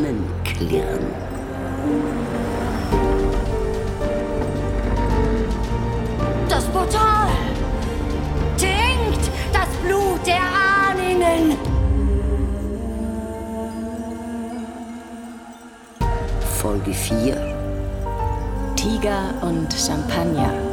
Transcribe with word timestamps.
Ahnen 0.00 0.24
klirren. 0.44 1.06
Das 6.48 6.64
Portal! 6.66 7.28
Trinkt 8.56 9.30
das 9.52 9.68
Blut 9.84 10.26
der 10.26 10.40
Ahnen! 10.40 11.56
Folge 16.62 16.92
4 16.92 17.36
Tiger 18.76 19.34
und 19.42 19.70
Champagner. 19.74 20.70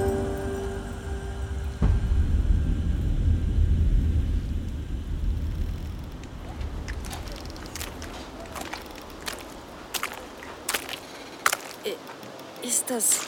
Ist 12.67 12.89
das. 12.89 13.19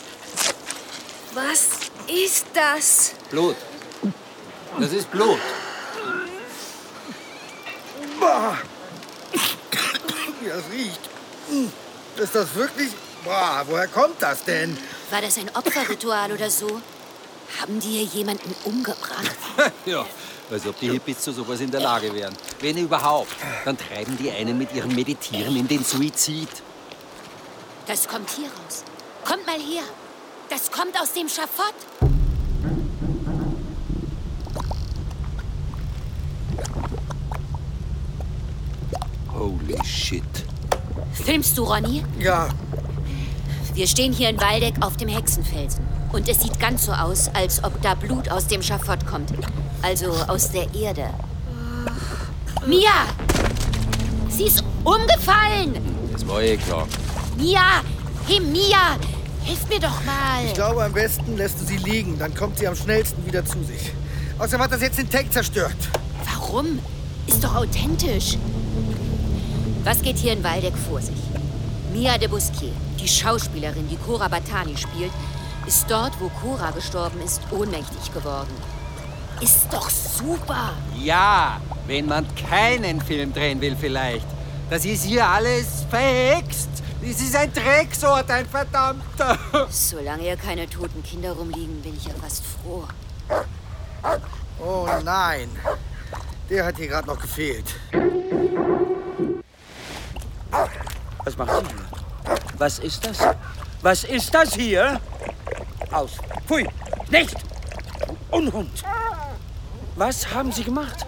Was 1.33 1.69
ist 2.07 2.48
das? 2.59 3.13
Blut. 3.29 3.55
Das 4.79 4.91
ist 4.91 5.09
Blut. 5.11 5.39
Boah. 8.19 8.57
Wie 10.41 10.47
das 10.47 10.63
riecht. 10.71 10.99
Ist 12.17 12.35
das 12.35 12.55
wirklich. 12.55 12.89
Boah, 13.23 13.63
woher 13.67 13.87
kommt 13.87 14.21
das 14.21 14.43
denn? 14.43 14.77
War 15.09 15.21
das 15.21 15.37
ein 15.37 15.49
Opferritual 15.53 16.31
oder 16.31 16.49
so? 16.49 16.81
Haben 17.59 17.79
die 17.79 17.87
hier 17.87 18.03
jemanden 18.03 18.53
umgebracht? 18.63 19.35
ja, 19.85 20.05
als 20.51 20.65
ob 20.67 20.79
die 20.79 20.91
Hippies 20.91 21.19
zu 21.19 21.31
sowas 21.31 21.59
in 21.59 21.71
der 21.71 21.81
Lage 21.81 22.13
wären. 22.13 22.35
Wenn 22.59 22.77
überhaupt, 22.77 23.31
dann 23.65 23.77
treiben 23.77 24.17
die 24.17 24.31
einen 24.31 24.57
mit 24.57 24.73
ihrem 24.73 24.93
Meditieren 24.93 25.55
in 25.55 25.67
den 25.67 25.83
Suizid. 25.83 26.49
Das 27.87 28.07
kommt 28.07 28.29
hier 28.29 28.45
raus. 28.47 28.83
Kommt 29.25 29.45
mal 29.47 29.59
her. 29.59 29.83
Das 30.49 30.71
kommt 30.71 30.99
aus 31.01 31.13
dem 31.13 31.27
Schafott. 31.27 31.75
Holy 39.69 39.85
shit. 39.85 40.23
Filmst 41.13 41.57
du, 41.57 41.63
Ronny? 41.63 42.03
Ja, 42.19 42.49
Wir 43.75 43.87
stehen 43.87 44.11
hier 44.11 44.29
in 44.29 44.41
Waldeck 44.41 44.73
auf 44.81 44.97
dem 44.97 45.09
Hexenfelsen. 45.09 45.85
Und 46.11 46.27
es 46.27 46.41
sieht 46.41 46.59
ganz 46.59 46.85
so 46.85 46.91
aus, 46.91 47.29
als 47.33 47.63
ob 47.63 47.79
da 47.83 47.93
Blut 47.93 48.29
aus 48.29 48.47
dem 48.47 48.63
Schafott 48.63 49.05
kommt. 49.05 49.31
Also 49.83 50.11
aus 50.27 50.51
der 50.51 50.73
Erde. 50.73 51.11
Mia! 52.65 53.05
Sie 54.29 54.45
ist 54.45 54.63
umgefallen! 54.83 55.77
Das 56.11 56.27
war 56.27 56.41
eh 56.41 56.57
klar. 56.57 56.87
Mia! 57.37 57.83
Hey, 58.25 58.39
Mia! 58.39 58.97
Hilf 59.43 59.69
mir 59.69 59.79
doch 59.79 60.03
mal! 60.03 60.45
ich 60.45 60.53
glaube, 60.55 60.83
am 60.83 60.93
besten 60.93 61.37
lässt 61.37 61.61
du 61.61 61.65
sie 61.65 61.77
liegen. 61.77 62.17
Dann 62.17 62.33
kommt 62.33 62.57
sie 62.57 62.67
am 62.67 62.75
schnellsten 62.75 63.23
wieder 63.25 63.45
zu 63.45 63.63
sich. 63.63 63.93
Außerdem 64.39 64.61
hat 64.61 64.71
das 64.71 64.81
jetzt 64.81 64.97
den 64.97 65.09
Tank 65.09 65.31
zerstört. 65.31 65.77
Warum? 66.25 66.79
Ist 67.27 67.43
doch 67.43 67.55
authentisch. 67.55 68.35
Was 69.83 70.01
geht 70.01 70.17
hier 70.17 70.33
in 70.33 70.43
Waldeck 70.43 70.75
vor 70.77 71.01
sich? 71.01 71.15
Mia 71.93 72.17
de 72.17 72.27
Busquier, 72.27 72.73
die 72.99 73.07
Schauspielerin, 73.07 73.87
die 73.87 73.95
Cora 73.95 74.27
Batani 74.27 74.75
spielt, 74.75 75.11
ist 75.65 75.89
dort, 75.89 76.19
wo 76.19 76.29
Cora 76.29 76.71
gestorben 76.71 77.21
ist, 77.21 77.41
ohnmächtig 77.51 78.13
geworden. 78.13 78.53
Ist 79.41 79.67
doch 79.71 79.89
super! 79.89 80.73
Ja, 80.97 81.61
wenn 81.87 82.07
man 82.07 82.25
keinen 82.35 82.99
Film 83.01 83.33
drehen 83.33 83.61
will 83.61 83.75
vielleicht. 83.79 84.27
Das 84.69 84.83
ist 84.83 85.05
hier 85.05 85.25
alles 85.25 85.85
verhext. 85.89 86.69
Das 87.01 87.21
ist 87.21 87.35
ein 87.35 87.51
Drecksort, 87.53 88.29
ein 88.29 88.45
verdammter. 88.45 89.37
Solange 89.69 90.23
hier 90.23 90.35
keine 90.35 90.69
toten 90.69 91.01
Kinder 91.03 91.31
rumliegen, 91.31 91.81
bin 91.81 91.95
ich 91.95 92.05
ja 92.05 92.13
fast 92.21 92.43
froh. 92.45 92.83
Oh 94.59 94.87
nein. 95.05 95.49
Der 96.49 96.65
hat 96.65 96.77
hier 96.77 96.87
gerade 96.87 97.07
noch 97.07 97.19
gefehlt. 97.19 97.75
Was 101.29 101.37
macht 101.37 101.51
sie 101.51 101.75
hier? 101.75 102.39
Was 102.57 102.79
ist 102.79 103.05
das? 103.05 103.17
Was 103.83 104.03
ist 104.03 104.33
das 104.33 104.55
hier? 104.55 104.99
Aus. 105.91 106.13
Pfui. 106.47 106.67
Nicht! 107.11 107.35
Unhund! 108.31 108.83
Was 109.95 110.33
haben 110.33 110.51
Sie 110.51 110.63
gemacht? 110.63 111.05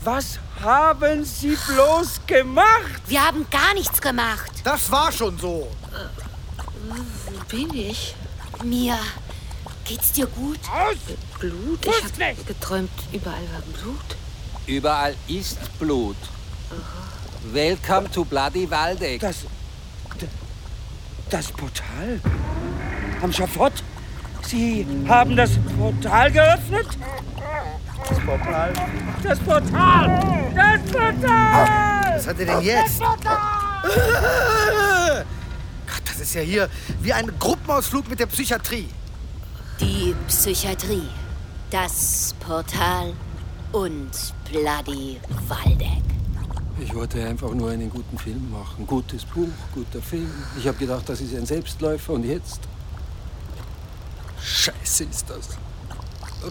Was 0.00 0.40
haben 0.60 1.24
Sie 1.24 1.56
bloß 1.68 2.20
gemacht? 2.26 3.02
Wir 3.06 3.24
haben 3.24 3.46
gar 3.48 3.74
nichts 3.74 4.00
gemacht. 4.00 4.50
Das 4.64 4.90
war 4.90 5.12
schon 5.12 5.38
so. 5.38 5.70
Wo 6.88 7.44
bin 7.48 7.72
ich? 7.74 8.16
Mia, 8.64 8.98
geht's 9.84 10.10
dir 10.10 10.26
gut? 10.26 10.58
Aus! 10.68 10.96
Blut? 11.38 11.86
Ich 11.86 12.02
hab 12.02 12.46
geträumt, 12.46 12.90
überall 13.12 13.46
war 13.52 13.62
Blut. 13.80 14.16
Überall 14.66 15.14
ist 15.28 15.78
Blut. 15.78 16.16
Welcome 17.52 18.10
to 18.12 18.24
Bloody 18.24 18.70
Waldeck. 18.70 19.20
Das. 19.20 19.44
Das 21.30 21.52
Portal? 21.52 22.20
Am 23.22 23.32
Schafott? 23.32 23.82
Sie 24.42 24.86
haben 25.08 25.36
das 25.36 25.50
Portal 25.78 26.30
geöffnet? 26.30 26.86
Das 28.08 28.18
Portal. 28.20 28.72
Das 29.22 29.38
Portal! 29.38 30.52
Das 30.54 30.80
Portal! 30.92 32.14
Was 32.14 32.26
hat 32.26 32.40
er 32.40 32.46
denn 32.46 32.60
jetzt? 32.60 33.00
Gott, 33.00 33.22
das 36.04 36.20
ist 36.20 36.34
ja 36.34 36.42
hier 36.42 36.68
wie 37.00 37.12
ein 37.12 37.32
Gruppenausflug 37.38 38.08
mit 38.08 38.20
der 38.20 38.26
Psychiatrie. 38.26 38.88
Die 39.80 40.14
Psychiatrie, 40.28 41.08
das 41.70 42.34
Portal 42.40 43.14
und 43.72 44.10
Bloody 44.50 45.18
Waldeck. 45.48 46.13
Ich 46.80 46.94
wollte 46.94 47.24
einfach 47.24 47.52
nur 47.54 47.70
einen 47.70 47.88
guten 47.88 48.18
Film 48.18 48.50
machen. 48.50 48.86
Gutes 48.86 49.24
Buch, 49.24 49.48
guter 49.72 50.02
Film. 50.02 50.30
Ich 50.58 50.66
habe 50.66 50.76
gedacht, 50.76 51.08
das 51.08 51.20
ist 51.20 51.34
ein 51.34 51.46
Selbstläufer 51.46 52.14
und 52.14 52.24
jetzt. 52.24 52.60
Scheiße 54.40 55.04
ist 55.04 55.30
das. 55.30 55.50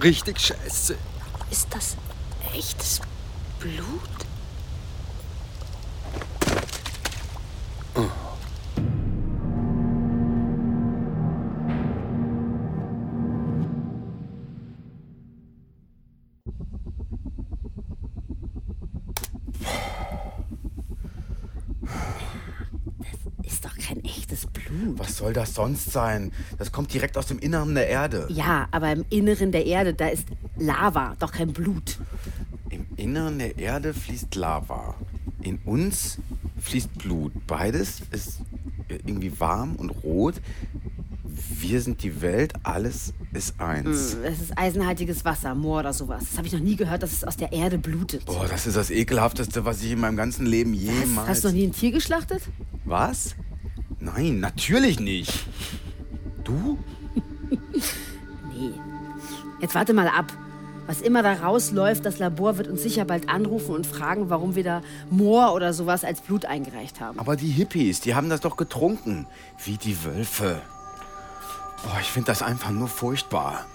Richtig 0.02 0.40
scheiße. 0.40 0.96
Ist 1.52 1.68
das 1.70 1.98
echtes 2.56 3.02
Blut? 3.60 4.33
Soll 25.24 25.34
das 25.34 25.54
sonst 25.54 25.92
sein? 25.92 26.32
Das 26.58 26.72
kommt 26.74 26.94
direkt 26.94 27.18
aus 27.18 27.28
dem 27.28 27.40
Inneren 27.40 27.76
der 27.76 27.88
Erde. 27.88 28.28
Ja, 28.30 28.68
aber 28.72 28.92
im 28.92 29.06
Inneren 29.10 29.54
der 29.54 29.66
Erde, 29.66 29.94
da 29.94 30.08
ist 30.08 30.28
Lava, 30.58 31.16
doch 31.20 31.32
kein 31.32 31.54
Blut. 31.54 31.98
Im 32.70 32.86
Inneren 32.98 33.40
der 33.40 33.58
Erde 33.58 33.94
fließt 33.94 34.36
Lava. 34.36 34.96
In 35.42 35.60
uns 35.64 36.18
fließt 36.60 36.94
Blut. 36.98 37.32
Beides 37.48 38.02
ist 38.12 38.40
irgendwie 38.90 39.40
warm 39.40 39.78
und 39.78 39.92
rot. 39.92 40.36
Wir 41.56 41.82
sind 41.82 42.04
die 42.04 42.22
Welt, 42.22 42.54
alles 42.64 43.14
ist 43.34 43.60
eins. 43.60 44.18
Es 44.24 44.42
ist 44.42 44.58
eisenhaltiges 44.58 45.24
Wasser, 45.24 45.56
Moor 45.56 45.80
oder 45.80 45.94
sowas. 45.94 46.26
Das 46.30 46.38
habe 46.38 46.48
ich 46.48 46.54
noch 46.54 46.60
nie 46.60 46.76
gehört, 46.76 47.02
dass 47.02 47.14
es 47.14 47.24
aus 47.24 47.38
der 47.38 47.52
Erde 47.54 47.78
blutet. 47.78 48.26
Boah, 48.26 48.46
das 48.48 48.68
ist 48.68 48.76
das 48.76 48.92
ekelhafteste, 48.92 49.64
was 49.64 49.82
ich 49.82 49.92
in 49.92 50.00
meinem 50.00 50.18
ganzen 50.18 50.46
Leben 50.46 50.74
jemals. 50.74 51.30
Hast 51.30 51.44
du 51.44 51.48
noch 51.48 51.56
nie 51.56 51.66
ein 51.68 51.72
Tier 51.72 51.92
geschlachtet? 51.92 52.44
Was? 52.86 53.36
Nein, 54.04 54.40
natürlich 54.40 55.00
nicht. 55.00 55.32
Du? 56.44 56.78
Nee. 58.56 58.72
Jetzt 59.62 59.74
warte 59.74 59.94
mal 59.94 60.08
ab. 60.08 60.32
Was 60.86 61.02
immer 61.02 61.24
da 61.24 61.34
rausläuft, 61.34 62.06
das 62.06 62.20
Labor 62.20 62.58
wird 62.58 62.68
uns 62.68 62.84
sicher 62.84 63.04
bald 63.04 63.30
anrufen 63.30 63.74
und 63.74 63.88
fragen, 63.88 64.30
warum 64.30 64.54
wir 64.56 64.64
da 64.64 64.82
Moor 65.10 65.54
oder 65.54 65.74
sowas 65.74 66.04
als 66.04 66.22
Blut 66.22 66.46
eingereicht 66.46 67.00
haben. 67.00 67.18
Aber 67.18 67.36
die 67.36 67.50
Hippies, 67.50 68.02
die 68.02 68.14
haben 68.14 68.30
das 68.30 68.42
doch 68.42 68.58
getrunken. 68.58 69.26
Wie 69.64 69.78
die 69.78 70.04
Wölfe. 70.04 70.62
Oh, 71.86 71.98
ich 72.00 72.10
finde 72.12 72.28
das 72.28 72.44
einfach 72.44 72.72
nur 72.72 72.90
furchtbar. 72.90 73.66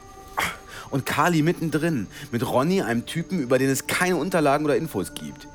Und 0.90 1.06
Kali 1.06 1.42
mittendrin, 1.42 2.06
mit 2.30 2.46
Ronny, 2.46 2.82
einem 2.82 3.04
Typen, 3.04 3.40
über 3.40 3.58
den 3.58 3.68
es 3.68 3.86
keine 3.86 4.16
Unterlagen 4.16 4.64
oder 4.64 4.76
Infos 4.76 5.14
gibt. 5.14 5.48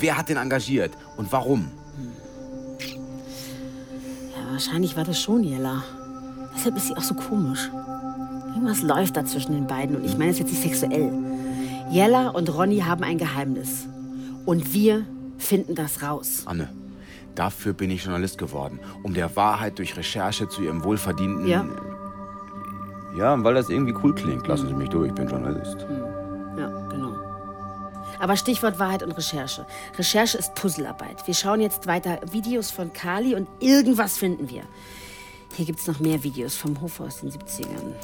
Wer 0.00 0.18
hat 0.18 0.28
den 0.28 0.36
engagiert 0.36 0.92
und 1.16 1.32
warum? 1.32 1.70
Wahrscheinlich 4.56 4.96
war 4.96 5.04
das 5.04 5.20
schon 5.20 5.44
Jella. 5.44 5.84
Deshalb 6.56 6.78
ist 6.78 6.86
sie 6.86 6.96
auch 6.96 7.02
so 7.02 7.12
komisch. 7.12 7.68
Irgendwas 8.54 8.80
läuft 8.80 9.14
da 9.14 9.22
zwischen 9.26 9.52
den 9.52 9.66
beiden 9.66 9.96
und 9.96 10.06
ich 10.06 10.16
meine 10.16 10.30
es 10.30 10.38
jetzt 10.38 10.50
nicht 10.50 10.62
sexuell. 10.62 11.12
Jella 11.90 12.30
und 12.30 12.48
Ronny 12.48 12.78
haben 12.78 13.04
ein 13.04 13.18
Geheimnis. 13.18 13.86
Und 14.46 14.72
wir 14.72 15.04
finden 15.36 15.74
das 15.74 16.02
raus. 16.02 16.44
Anne, 16.46 16.70
Dafür 17.34 17.74
bin 17.74 17.90
ich 17.90 18.04
Journalist 18.04 18.38
geworden, 18.38 18.80
um 19.02 19.12
der 19.12 19.36
Wahrheit 19.36 19.78
durch 19.78 19.94
Recherche 19.94 20.48
zu 20.48 20.62
ihrem 20.62 20.82
wohlverdienten... 20.84 21.46
Ja. 21.46 21.66
Ja, 23.18 23.44
weil 23.44 23.52
das 23.52 23.68
irgendwie 23.68 23.94
cool 24.02 24.14
klingt. 24.14 24.46
Lassen 24.46 24.68
Sie 24.68 24.74
mich 24.74 24.88
durch, 24.88 25.08
ich 25.08 25.14
bin 25.14 25.28
Journalist. 25.28 25.86
Genau. 25.86 26.05
Aber 28.18 28.36
Stichwort 28.36 28.78
Wahrheit 28.78 29.02
und 29.02 29.12
Recherche. 29.12 29.66
Recherche 29.98 30.38
ist 30.38 30.54
Puzzlearbeit. 30.54 31.26
Wir 31.26 31.34
schauen 31.34 31.60
jetzt 31.60 31.86
weiter 31.86 32.20
Videos 32.30 32.70
von 32.70 32.92
Kali 32.92 33.34
und 33.34 33.48
irgendwas 33.60 34.18
finden 34.18 34.50
wir. 34.50 34.62
Hier 35.54 35.66
gibt's 35.66 35.86
noch 35.86 36.00
mehr 36.00 36.22
Videos 36.22 36.54
vom 36.54 36.80
Hof 36.80 37.00
aus 37.00 37.20
den 37.20 37.30
70ern. 37.30 37.94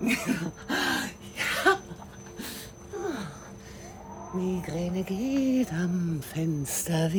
Migräne 4.32 5.02
geht 5.02 5.72
am 5.72 6.20
Fenster 6.22 7.12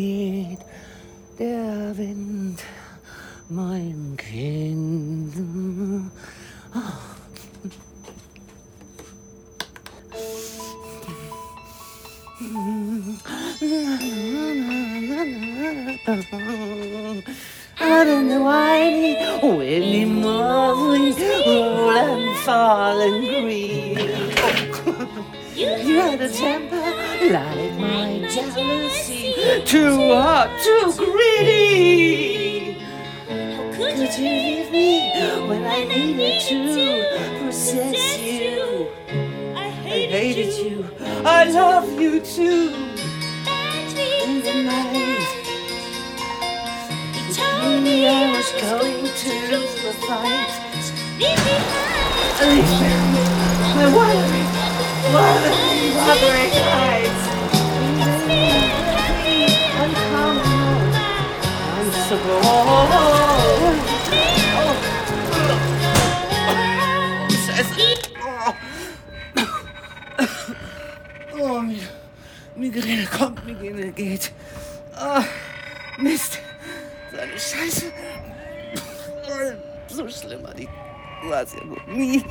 I 17.79 18.03
don't 18.03 18.27
know 18.29 18.41
why 18.41 19.39
Whitney 19.43 20.05
Mosley 20.05 21.11
roll 21.45 21.91
and 21.91 22.37
fall 22.39 22.99
and 22.99 23.27
green. 23.27 23.97
You 25.53 25.99
had 25.99 26.19
a 26.19 26.29
temper 26.29 26.77
like 27.31 27.73
my 27.77 28.27
jealousy, 28.27 29.35
too 29.63 29.95
hot, 30.11 30.49
too 30.63 30.93
greedy. 30.97 32.79
How 33.29 33.71
could 33.71 34.17
you 34.17 34.25
leave 34.25 34.71
me 34.71 35.11
when 35.47 35.63
I 35.63 35.83
needed 35.83 36.41
to 36.47 36.57
possess 37.45 38.17
you? 38.19 38.87
I 39.55 39.69
hated 39.69 40.53
you, 40.57 40.89
I 41.23 41.43
love 41.51 42.01
you 42.01 42.19
too. 42.19 42.73
In 44.23 44.41
the 44.41 44.53
night, 44.63 45.21
you 47.13 47.33
told 47.33 47.83
me 47.83 48.07
I 48.07 48.31
was 48.35 48.51
going 48.59 49.05
to 49.05 49.31
lose 49.51 49.75
the 49.83 49.93
fight. 50.07 50.49
Leave 51.19 51.41
me, 51.45 51.57
my 53.75 53.85
wuthering, 53.93 54.49
wuthering, 55.13 55.93
wuthering 55.95 56.53
eyes. 56.73 57.21
I'm 59.77 59.91
coming 59.93 60.45
home. 60.49 60.93
I'm 61.77 61.89
so 62.09 62.15
cold. 62.17 63.70
Migräne 72.71 73.05
kommt, 73.05 73.45
Migräne 73.45 73.91
geht. 73.91 74.31
Ah, 74.95 75.23
Mist. 75.97 76.39
So 77.11 77.17
eine 77.17 77.33
Scheiße. 77.33 77.91
Oh, 79.27 79.93
So 79.93 80.07
schlimm 80.07 80.41
war 80.43 80.53
die. 80.53 80.69
War 81.23 81.43
es 81.43 81.53
ja 81.53 81.69
wohl 81.69 81.81
nie. 81.93 82.23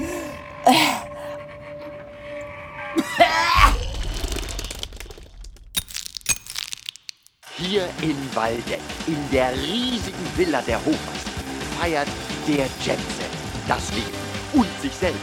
Hier 7.57 7.87
in 8.01 8.17
Waldeck, 8.35 8.81
in 9.07 9.19
der 9.31 9.53
riesigen 9.53 10.27
Villa 10.37 10.63
der 10.63 10.79
Hofmeister, 10.79 11.31
feiert 11.79 12.09
der 12.49 12.67
Jetset 12.83 13.31
das 13.69 13.93
Leben 13.93 14.09
und 14.55 14.81
sich 14.81 14.93
selbst 14.93 15.21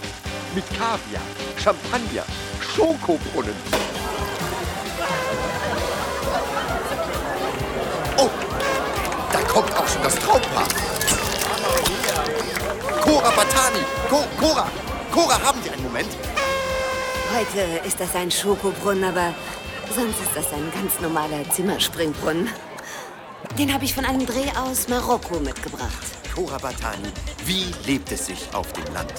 mit 0.53 0.63
Kaviar, 0.77 1.21
Champagner, 1.57 2.23
Schokobrunnen. 2.61 3.86
Das 10.07 10.15
Traumpaar. 10.19 10.67
Cora 13.01 13.29
Batani, 13.31 13.83
Co 14.09 14.23
Cora, 14.39 14.71
Cora, 15.11 15.41
haben 15.41 15.61
Sie 15.61 15.69
einen 15.69 15.83
Moment? 15.83 16.07
Heute 17.35 17.85
ist 17.85 17.99
das 17.99 18.15
ein 18.15 18.31
Schokobrunnen, 18.31 19.03
aber 19.03 19.33
sonst 19.93 20.21
ist 20.21 20.33
das 20.33 20.53
ein 20.53 20.71
ganz 20.73 21.01
normaler 21.01 21.49
Zimmerspringbrunnen. 21.49 22.47
Den 23.59 23.73
habe 23.73 23.83
ich 23.83 23.93
von 23.93 24.05
einem 24.05 24.25
Dreh 24.25 24.49
aus 24.57 24.87
Marokko 24.87 25.41
mitgebracht. 25.41 26.05
Cora 26.33 26.57
Batani, 26.57 27.11
wie 27.45 27.65
lebt 27.85 28.09
es 28.13 28.27
sich 28.27 28.47
auf 28.53 28.71
dem 28.71 28.85
Land? 28.93 29.13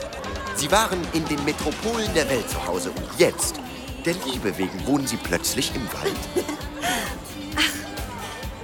Sie 0.54 0.70
waren 0.70 1.06
in 1.12 1.26
den 1.26 1.44
Metropolen 1.44 2.14
der 2.14 2.30
Welt 2.30 2.48
zu 2.48 2.66
Hause 2.66 2.92
und 2.92 3.06
jetzt, 3.18 3.56
der 4.06 4.14
Liebe 4.24 4.56
wegen, 4.56 4.86
wohnen 4.86 5.06
Sie 5.06 5.18
plötzlich 5.18 5.70
im 5.74 5.86
Wald. 5.92 6.46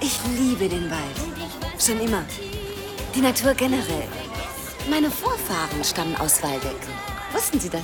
Ich 0.01 0.19
liebe 0.37 0.69
den 0.69 0.91
Wald. 0.91 1.24
Schon 1.79 1.99
immer. 1.99 2.23
Die 3.13 3.21
Natur 3.21 3.53
generell. 3.53 4.07
Meine 4.89 5.09
Vorfahren 5.11 5.83
stammen 5.83 6.15
aus 6.17 6.41
Waldeck. 6.41 6.75
Wussten 7.33 7.59
Sie 7.59 7.69
das? 7.69 7.83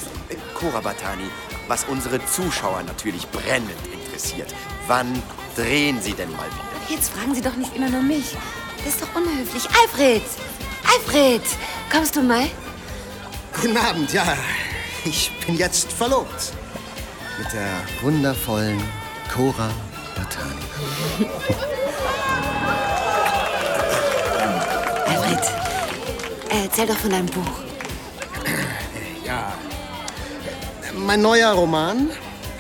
Cora 0.54 0.80
Batani, 0.80 1.30
was 1.68 1.84
unsere 1.86 2.24
Zuschauer 2.26 2.84
natürlich 2.84 3.28
brennend 3.30 3.72
interessiert, 3.92 4.54
wann 4.88 5.22
drehen 5.56 6.02
Sie 6.02 6.14
denn 6.14 6.32
mal 6.32 6.46
wieder? 6.48 6.96
Jetzt 6.96 7.12
fragen 7.12 7.36
Sie 7.36 7.42
doch 7.42 7.56
nicht 7.56 7.76
immer 7.76 7.90
nur 7.90 8.02
mich. 8.02 8.36
Das 8.78 8.96
ist 8.96 9.02
doch 9.02 9.16
unhöflich. 9.16 9.68
Alfred! 9.82 10.24
Alfred! 10.84 11.42
Kommst 11.92 12.16
du 12.16 12.22
mal? 12.22 12.50
Guten 13.54 13.78
Abend, 13.78 14.14
ja. 14.14 14.38
Ich 15.04 15.32
bin 15.46 15.58
jetzt 15.58 15.92
verlobt. 15.92 16.54
Mit 17.38 17.52
der 17.52 17.82
wundervollen 18.02 18.82
Cora 19.34 19.70
Batani. 20.16 20.62
erzähl 26.52 26.88
doch 26.88 26.98
von 26.98 27.10
deinem 27.12 27.28
Buch. 27.28 27.42
Ja. 29.26 29.54
Mein 30.94 31.22
neuer 31.22 31.52
Roman 31.54 32.10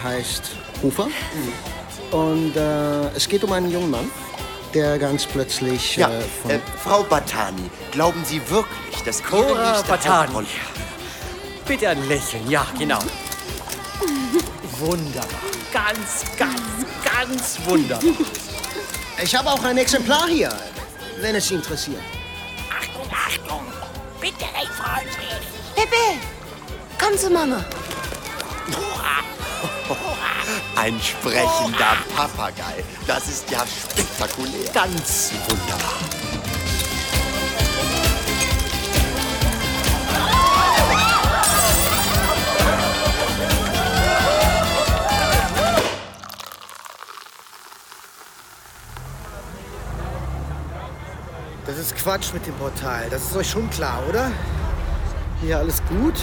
heißt 0.01 0.43
Ufer. 0.83 1.07
Und 2.11 2.55
äh, 2.55 3.09
es 3.09 3.27
geht 3.27 3.43
um 3.43 3.51
einen 3.51 3.69
jungen 3.69 3.91
Mann, 3.91 4.09
der 4.73 4.97
ganz 4.97 5.25
plötzlich 5.25 5.97
Ja, 5.97 6.09
äh, 6.09 6.21
von... 6.41 6.51
äh, 6.51 6.59
Frau 6.81 7.03
Batani, 7.03 7.69
glauben 7.91 8.23
Sie 8.23 8.41
wirklich, 8.49 9.03
dass 9.05 9.21
Cora 9.21 9.75
Ihre 9.79 9.83
Batani. 9.83 10.45
Bitte 11.67 11.89
ein 11.89 12.07
Lächeln, 12.07 12.49
ja, 12.49 12.65
genau. 12.79 12.99
Wunderbar. 14.79 15.27
Ganz, 15.73 16.23
ganz, 16.37 16.61
ganz 17.03 17.59
wunderbar. 17.65 18.03
Ich 19.21 19.35
habe 19.35 19.49
auch 19.49 19.63
ein 19.63 19.77
Exemplar 19.77 20.27
hier, 20.29 20.49
wenn 21.19 21.35
es 21.35 21.49
Sie 21.49 21.55
interessiert. 21.55 22.01
Pepe, 25.91 26.19
komm 26.97 27.17
zu 27.17 27.29
Mama. 27.29 27.65
Ein 30.77 30.99
sprechender 31.01 31.97
Papagei. 32.15 32.83
Das 33.05 33.27
ist 33.27 33.51
ja 33.51 33.59
spektakulär. 33.67 34.71
Ganz 34.73 35.31
wunderbar. 35.47 35.93
Das 51.65 51.77
ist 51.77 51.95
Quatsch 51.95 52.33
mit 52.33 52.45
dem 52.47 52.55
Portal. 52.55 53.09
Das 53.09 53.23
ist 53.23 53.35
euch 53.35 53.49
schon 53.49 53.69
klar, 53.69 54.01
oder? 54.09 54.31
Hier 55.41 55.57
alles 55.57 55.81
gut? 55.89 56.13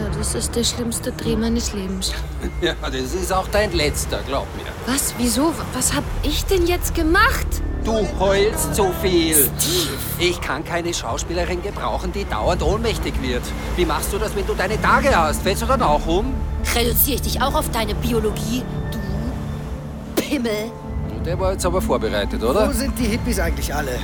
Ja, 0.00 0.08
das 0.16 0.34
ist 0.34 0.56
der 0.56 0.64
schlimmste 0.64 1.12
Dreh 1.12 1.36
meines 1.36 1.72
Lebens. 1.72 2.12
Ja, 2.60 2.74
das 2.82 3.14
ist 3.14 3.32
auch 3.32 3.46
dein 3.48 3.72
letzter, 3.72 4.20
glaub 4.26 4.46
mir. 4.56 4.64
Was? 4.92 5.14
Wieso? 5.18 5.52
Was 5.74 5.94
hab 5.94 6.04
ich 6.22 6.44
denn 6.44 6.66
jetzt 6.66 6.94
gemacht? 6.94 7.46
Du 7.84 8.06
heulst 8.18 8.74
zu 8.74 8.92
viel. 9.00 9.48
Ich 10.18 10.40
kann 10.40 10.64
keine 10.64 10.94
Schauspielerin 10.94 11.62
gebrauchen, 11.62 12.12
die 12.12 12.24
dauernd 12.24 12.62
ohnmächtig 12.62 13.14
wird. 13.20 13.42
Wie 13.76 13.84
machst 13.84 14.12
du 14.12 14.18
das, 14.18 14.34
wenn 14.34 14.46
du 14.46 14.54
deine 14.54 14.80
Tage 14.80 15.14
hast? 15.16 15.42
Fällst 15.42 15.62
du 15.62 15.66
dann 15.66 15.82
auch 15.82 16.06
um? 16.06 16.34
Reduziere 16.74 17.16
ich 17.16 17.22
dich 17.22 17.42
auch 17.42 17.54
auf 17.54 17.68
deine 17.70 17.94
Biologie, 17.96 18.62
du 18.92 20.20
Pimmel? 20.22 20.70
Der 21.24 21.38
war 21.38 21.52
jetzt 21.52 21.66
aber 21.66 21.80
vorbereitet, 21.82 22.42
oder? 22.42 22.68
Wo 22.68 22.72
sind 22.72 22.98
die 22.98 23.04
Hippies 23.04 23.38
eigentlich 23.38 23.72
alle? 23.74 23.98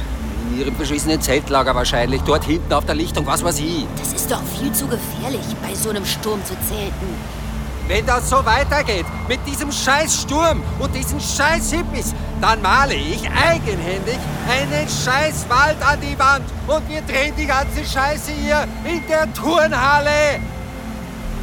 In 0.51 0.61
ihrem 0.61 0.77
beschissenen 0.77 1.21
Zeltlager 1.21 1.75
wahrscheinlich. 1.75 2.23
Dort 2.23 2.45
hinten 2.45 2.73
auf 2.73 2.87
der 2.87 2.95
Lichtung, 2.95 3.27
was 3.27 3.45
weiß 3.45 3.59
ich. 3.59 3.87
Das 3.99 4.13
ist 4.15 4.31
doch 4.31 4.43
viel 4.59 4.73
zu 4.73 4.87
gefährlich, 4.87 5.45
bei 5.63 5.75
so 5.75 5.91
einem 5.91 6.07
Sturm 6.07 6.43
zu 6.45 6.55
zelten. 6.69 7.39
Wenn 7.87 8.05
das 8.07 8.29
so 8.29 8.37
weitergeht, 8.45 9.07
mit 9.29 9.41
diesem 9.47 9.73
scheiß 9.73 10.23
Sturm 10.23 10.63
und 10.79 10.95
diesen 10.95 11.21
scheiß 11.21 11.73
Hippies, 11.73 12.15
dann 12.41 12.61
male 12.61 12.95
ich 12.95 13.23
eigenhändig 13.31 14.19
einen 14.49 14.89
scheiß 14.89 15.47
Wald 15.49 15.77
an 15.83 15.99
die 16.01 16.19
Wand 16.19 16.45
und 16.67 16.89
wir 16.89 17.01
drehen 17.03 17.35
die 17.37 17.47
ganze 17.47 17.85
Scheiße 17.85 18.33
hier 18.33 18.65
in 18.85 19.03
der 19.09 19.33
Turnhalle. 19.33 20.41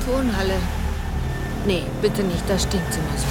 Turnhalle? 0.06 0.58
Nee, 1.66 1.84
bitte 2.02 2.22
nicht, 2.22 2.44
da 2.48 2.60
stinkt's 2.60 2.96
immer 2.96 3.18
so. 3.18 3.26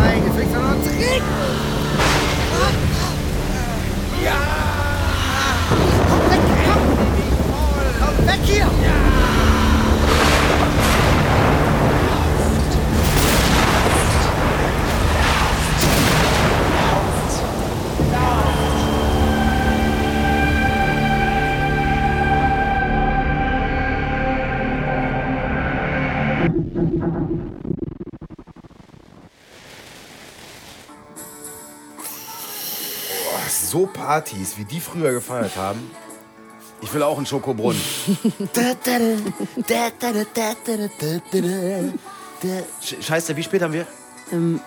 Nein, 0.00 0.22
jetzt 0.24 0.36
fängt 0.36 0.56
an 0.56 0.82
zu 0.82 0.90
regnen. 0.90 1.77
Ja! 4.28 4.67
So 34.08 34.14
Partys, 34.14 34.56
wie 34.56 34.64
die 34.64 34.80
früher 34.80 35.12
gefeiert 35.12 35.56
haben. 35.56 35.90
Ich 36.80 36.92
will 36.94 37.02
auch 37.02 37.16
einen 37.16 37.26
Schokobrunnen. 37.26 37.80
Sch- 42.82 43.02
Scheiße, 43.02 43.36
wie 43.36 43.42
spät 43.42 43.62
haben 43.62 43.72
wir? 43.74 43.86
Ähm, 44.32 44.60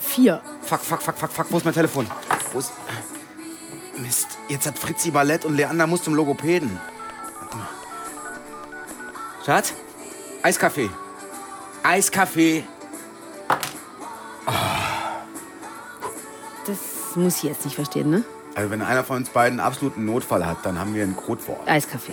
vier. 0.00 0.42
Fuck, 0.62 0.80
fuck, 0.80 1.00
fuck, 1.02 1.16
fuck, 1.16 1.30
fuck, 1.30 1.46
wo 1.50 1.56
ist 1.58 1.64
mein 1.64 1.74
Telefon? 1.74 2.06
Wo 2.52 2.58
ist... 2.58 2.72
Mist, 3.98 4.26
jetzt 4.48 4.66
hat 4.66 4.78
Fritzi 4.78 5.10
Ballett 5.10 5.44
und 5.46 5.56
Leander 5.56 5.86
muss 5.86 6.02
zum 6.02 6.14
Logopäden. 6.14 6.78
Warte 7.40 7.56
mal. 7.56 7.68
Schatz? 9.44 9.72
Eiskaffee. 10.42 10.90
Eiskaffee. 11.82 12.64
Das 17.16 17.24
muss 17.24 17.36
ich 17.38 17.44
jetzt 17.44 17.64
nicht 17.64 17.76
verstehen, 17.76 18.10
ne? 18.10 18.24
Also 18.54 18.70
wenn 18.70 18.82
einer 18.82 19.02
von 19.02 19.16
uns 19.16 19.30
beiden 19.30 19.58
einen 19.58 19.66
absoluten 19.66 20.04
Notfall 20.04 20.46
hat, 20.46 20.58
dann 20.64 20.78
haben 20.78 20.92
wir 20.92 21.02
ein 21.02 21.16
Codewort. 21.16 21.66
Eiskaffee. 21.66 22.12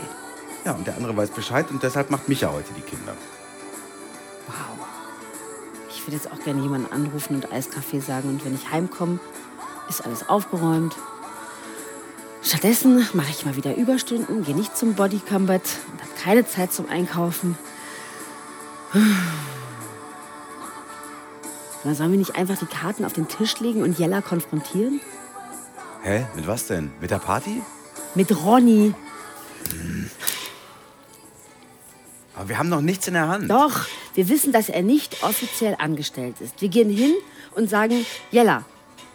Ja, 0.63 0.71
und 0.71 0.87
der 0.87 0.95
andere 0.95 1.17
weiß 1.17 1.31
Bescheid 1.31 1.69
und 1.71 1.83
deshalb 1.83 2.09
macht 2.09 2.29
Micha 2.29 2.49
heute 2.49 2.71
die 2.73 2.81
Kinder. 2.81 3.13
Ich 5.89 6.07
würde 6.07 6.15
jetzt 6.15 6.31
auch 6.31 6.41
gerne 6.45 6.61
jemanden 6.61 6.89
anrufen 6.93 7.35
und 7.35 7.51
Eiskaffee 7.51 7.99
sagen. 7.99 8.29
Und 8.29 8.45
wenn 8.45 8.55
ich 8.55 8.71
heimkomme, 8.71 9.19
ist 9.89 10.05
alles 10.05 10.29
aufgeräumt. 10.29 10.95
Stattdessen 12.41 13.05
mache 13.11 13.31
ich 13.31 13.45
mal 13.45 13.57
wieder 13.57 13.75
Überstunden, 13.75 14.45
gehe 14.45 14.55
nicht 14.55 14.77
zum 14.77 14.93
Body 14.93 15.19
Combat 15.19 15.63
und 15.91 16.01
habe 16.01 16.11
keine 16.23 16.47
Zeit 16.47 16.71
zum 16.71 16.87
Einkaufen. 16.87 17.57
Na, 21.83 21.93
sollen 21.93 22.11
wir 22.11 22.19
nicht 22.19 22.35
einfach 22.35 22.57
die 22.57 22.65
Karten 22.65 23.03
auf 23.03 23.13
den 23.13 23.27
Tisch 23.27 23.59
legen 23.59 23.83
und 23.83 23.99
Jella 23.99 24.21
konfrontieren? 24.21 25.01
Hä? 26.03 26.25
Mit 26.35 26.47
was 26.47 26.67
denn? 26.67 26.91
Mit 27.01 27.11
der 27.11 27.19
Party? 27.19 27.61
Mit 28.15 28.31
Ronny. 28.43 28.93
Aber 32.35 32.49
wir 32.49 32.57
haben 32.57 32.69
noch 32.69 32.81
nichts 32.81 33.07
in 33.07 33.13
der 33.13 33.27
Hand. 33.27 33.49
Doch, 33.49 33.85
wir 34.13 34.29
wissen, 34.29 34.51
dass 34.51 34.69
er 34.69 34.81
nicht 34.81 35.23
offiziell 35.23 35.75
angestellt 35.77 36.39
ist. 36.39 36.61
Wir 36.61 36.69
gehen 36.69 36.89
hin 36.89 37.13
und 37.55 37.69
sagen, 37.69 38.05
Jella, 38.31 38.63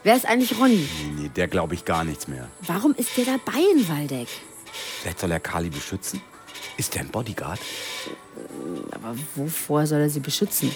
wer 0.02 0.16
ist 0.16 0.26
eigentlich 0.26 0.58
Ronny? 0.58 0.88
Nee, 1.16 1.22
nee, 1.22 1.28
der 1.34 1.48
glaube 1.48 1.74
ich 1.74 1.84
gar 1.84 2.04
nichts 2.04 2.28
mehr. 2.28 2.48
Warum 2.62 2.94
ist 2.94 3.16
der 3.16 3.24
dabei 3.24 3.60
in 3.74 3.88
Waldeck? 3.88 4.28
Vielleicht 5.00 5.20
soll 5.20 5.30
er 5.30 5.40
Kali 5.40 5.70
beschützen? 5.70 6.20
Ist 6.76 6.94
der 6.94 7.02
ein 7.02 7.08
Bodyguard? 7.08 7.60
Aber 8.92 9.16
wovor 9.34 9.86
soll 9.86 10.00
er 10.00 10.10
sie 10.10 10.20
beschützen? 10.20 10.70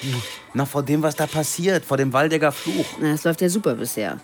Na, 0.54 0.66
vor 0.66 0.82
dem, 0.82 1.02
was 1.02 1.14
da 1.14 1.26
passiert, 1.26 1.84
vor 1.84 1.96
dem 1.96 2.12
Waldecker 2.12 2.52
Fluch. 2.52 2.86
Na, 3.00 3.12
das 3.12 3.24
läuft 3.24 3.40
ja 3.40 3.48
super 3.48 3.74
bisher. 3.74 4.20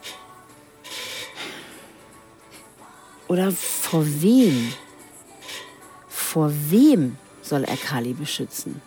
Oder 3.29 3.53
vor 3.53 4.05
wem? 4.05 4.73
Vor 6.09 6.53
wem 6.71 7.17
soll 7.43 7.65
er 7.65 7.77
Kali 7.77 8.13
beschützen? 8.13 8.81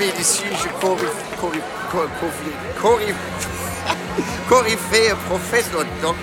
Medizinische 0.00 0.70
Koryphäe, 4.48 5.14
Professor 5.28 5.84
Dr. 6.00 6.16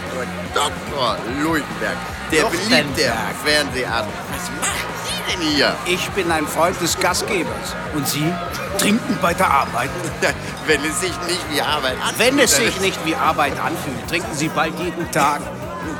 Dr. 0.53 1.17
Luitenberg, 1.41 1.97
der 2.31 2.45
beliebte 2.45 3.13
Fernsehabend. 3.45 4.13
Was 4.31 4.49
machen 4.59 4.89
Sie 5.05 5.31
denn 5.31 5.41
hier? 5.53 5.75
Ich 5.85 6.09
bin 6.09 6.31
ein 6.31 6.47
Freund 6.47 6.81
des 6.81 6.99
Gastgebers. 6.99 7.75
Und 7.93 8.07
Sie 8.07 8.33
trinken 8.79 9.17
bei 9.21 9.33
der 9.33 9.49
Arbeit? 9.49 9.89
Wenn 10.67 10.83
es 10.83 10.99
sich 10.99 11.13
nicht 11.27 11.45
wie 11.51 11.61
Arbeit 11.61 11.95
anfühlt. 12.01 12.19
Wenn 12.19 12.39
es 12.39 12.55
sich 12.55 12.79
nicht 12.81 13.05
wie 13.05 13.15
Arbeit 13.15 13.59
anfühlt, 13.59 14.07
trinken 14.09 14.33
Sie 14.33 14.49
bald 14.49 14.77
jeden 14.79 15.09
Tag. 15.11 15.41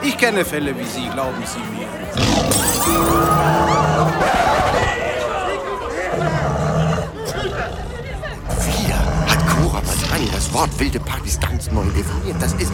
Ich 0.02 0.18
kenne 0.18 0.44
Fälle 0.44 0.76
wie 0.78 0.86
Sie, 0.86 1.08
glauben 1.10 1.44
Sie 1.46 1.60
mir. 1.60 1.88
Das 10.48 10.54
Wort 10.54 10.80
wilde 10.80 11.00
Partys 11.00 11.40
ganz 11.40 11.72
neu 11.72 11.86
definiert. 11.86 12.36
Das 12.40 12.54
ist. 12.54 12.72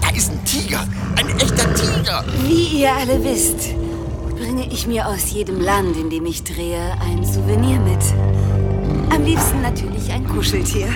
Da 0.00 0.08
ist 0.14 0.30
ein 0.30 0.44
Tiger. 0.44 0.86
Ein 1.16 1.28
echter 1.38 1.74
Tiger. 1.74 2.24
Wie 2.42 2.80
ihr 2.80 2.94
alle 2.94 3.22
wisst, 3.22 3.74
bringe 4.36 4.66
ich 4.66 4.86
mir 4.86 5.06
aus 5.06 5.30
jedem 5.30 5.60
Land, 5.60 5.96
in 5.96 6.10
dem 6.10 6.26
ich 6.26 6.44
drehe, 6.44 6.96
ein 7.00 7.24
Souvenir 7.24 7.80
mit. 7.80 7.98
Am 9.12 9.24
liebsten 9.24 9.62
natürlich 9.62 10.10
ein 10.12 10.26
Kuscheltier. 10.26 10.88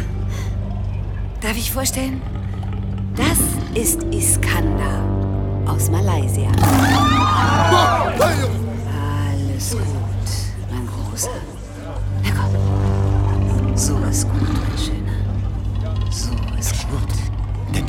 Darf 1.41 1.57
ich 1.57 1.73
vorstellen? 1.73 2.21
Das 3.17 3.39
ist 3.75 4.03
Iskander 4.11 5.05
aus 5.67 5.91
Malaysia. 5.91 6.51
Alles 8.19 9.71
gut, 9.73 9.83
mein 10.71 10.87
Großer. 10.87 11.29
Na 12.23 12.31
komm. 12.31 13.77
So 13.77 13.97
ist 14.11 14.27
gut, 14.29 14.60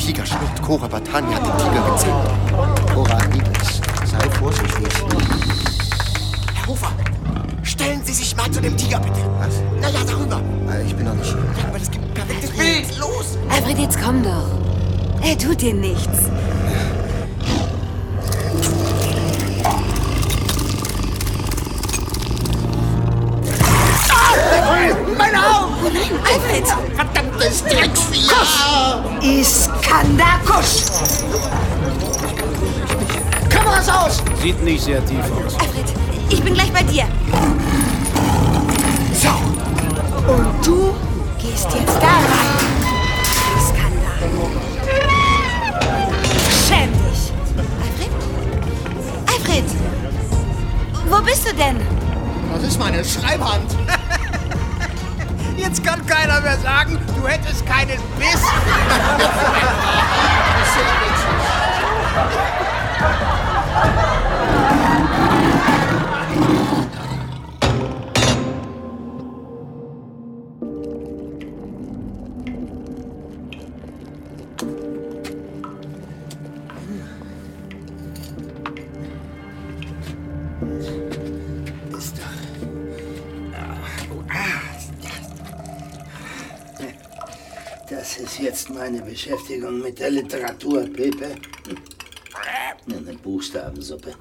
Tiger 0.01 0.25
schnurrt. 0.25 0.62
Cora 0.62 0.88
Batani 0.88 1.34
hat 1.34 1.46
den 1.46 1.58
Tiger 1.58 1.91
gezähmt. 1.91 2.93
Cora, 2.93 3.17
Liebes, 3.31 3.81
sei 4.05 4.29
vorsichtig. 4.31 4.88
Herr 6.55 6.67
Hofer, 6.67 6.91
stellen 7.63 8.01
Sie 8.03 8.13
sich 8.13 8.36
mal 8.36 8.50
zu 8.51 8.62
dem 8.62 8.75
Tiger, 8.75 9.00
bitte. 9.00 9.20
Was? 9.39 9.62
Na 9.79 9.89
ja, 9.89 10.00
darüber. 10.05 10.41
Äh, 10.74 10.84
Ich 10.86 10.96
bin 10.96 11.05
noch 11.05 11.13
nicht 11.13 11.27
hier. 11.27 11.38
Ja, 11.62 11.67
aber 11.70 11.79
das 11.79 11.91
gibt 11.91 12.03
ein 12.05 12.13
perfektes 12.13 12.50
Bild. 12.51 12.98
Los! 13.00 13.38
Alfred, 13.50 13.77
jetzt 13.79 14.00
komm 14.03 14.24
doch. 14.24 14.48
Er 15.24 15.38
tut 15.38 15.62
dir 15.62 15.74
nichts. 15.74 16.29
Meine 25.17 25.38
Augen! 25.38 25.74
Oh 25.86 25.89
nein, 25.93 27.30
Alfred! 27.41 27.51
Verdammtes 27.51 27.63
Drecksvieh! 27.63 28.27
Kusch! 28.27 29.24
Iskander 29.24 30.39
Kusch! 30.45 30.86
Kameras 33.50 33.89
aus! 33.89 34.24
Sieht 34.41 34.63
nicht 34.63 34.83
sehr 34.83 35.03
tief 35.05 35.19
aus. 35.19 35.55
Alfred, 35.55 35.86
ich 36.29 36.43
bin 36.43 36.53
gleich 36.53 36.71
bei 36.71 36.83
dir. 36.83 37.05
So. 39.13 39.29
Und 40.31 40.65
du 40.65 40.93
gehst 41.39 41.67
jetzt 41.74 41.98
da 41.98 42.07
rein. 42.07 42.62
Schäm 46.67 46.91
dich. 46.91 47.33
Alfred? 47.81 48.12
Alfred! 49.27 49.65
Wo 51.10 51.21
bist 51.21 51.48
du 51.48 51.53
denn? 51.53 51.77
Das 52.53 52.63
ist 52.63 52.79
meine 52.79 53.03
Schreibhand. 53.03 53.75
Jetzt 55.62 55.84
kann 55.84 56.03
keiner 56.08 56.41
mehr 56.41 56.58
sagen, 56.58 56.98
du 57.15 57.27
hättest 57.27 57.63
keinen 57.68 58.00
Biss. 58.18 58.41
Ist 88.17 88.39
jetzt 88.39 88.69
meine 88.69 89.01
Beschäftigung 89.01 89.81
mit 89.81 90.00
der 90.00 90.12
Literatur, 90.12 90.83
Pepe. 90.83 91.36
Eine 92.89 93.13
Buchstabensuppe. 93.17 94.13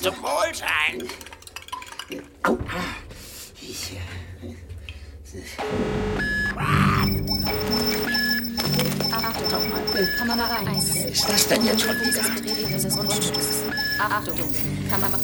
Zum 0.00 0.14
Wohlsein. 0.16 1.08
Au. 2.42 2.58
Ich, 3.62 3.92
äh, 3.92 4.52
Achtung, 9.10 9.62
Kamera 10.18 10.56
1. 10.66 10.76
Was 10.76 10.96
ist 10.96 11.28
das 11.28 11.48
denn 11.48 11.64
jetzt 11.64 11.80
schon 11.82 11.96
wieder? 12.00 12.22
Dieses 12.68 12.94
Grundstücks. 12.94 13.62
Achtung, 13.98 14.36
Kamera... 14.90 15.18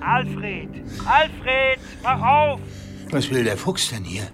Alfred! 0.00 0.68
Alfred! 1.06 1.78
Mach 2.02 2.20
auf! 2.20 2.60
Was 3.10 3.30
will 3.30 3.44
der 3.44 3.56
Fuchs 3.56 3.88
denn 3.88 4.04
hier? 4.04 4.30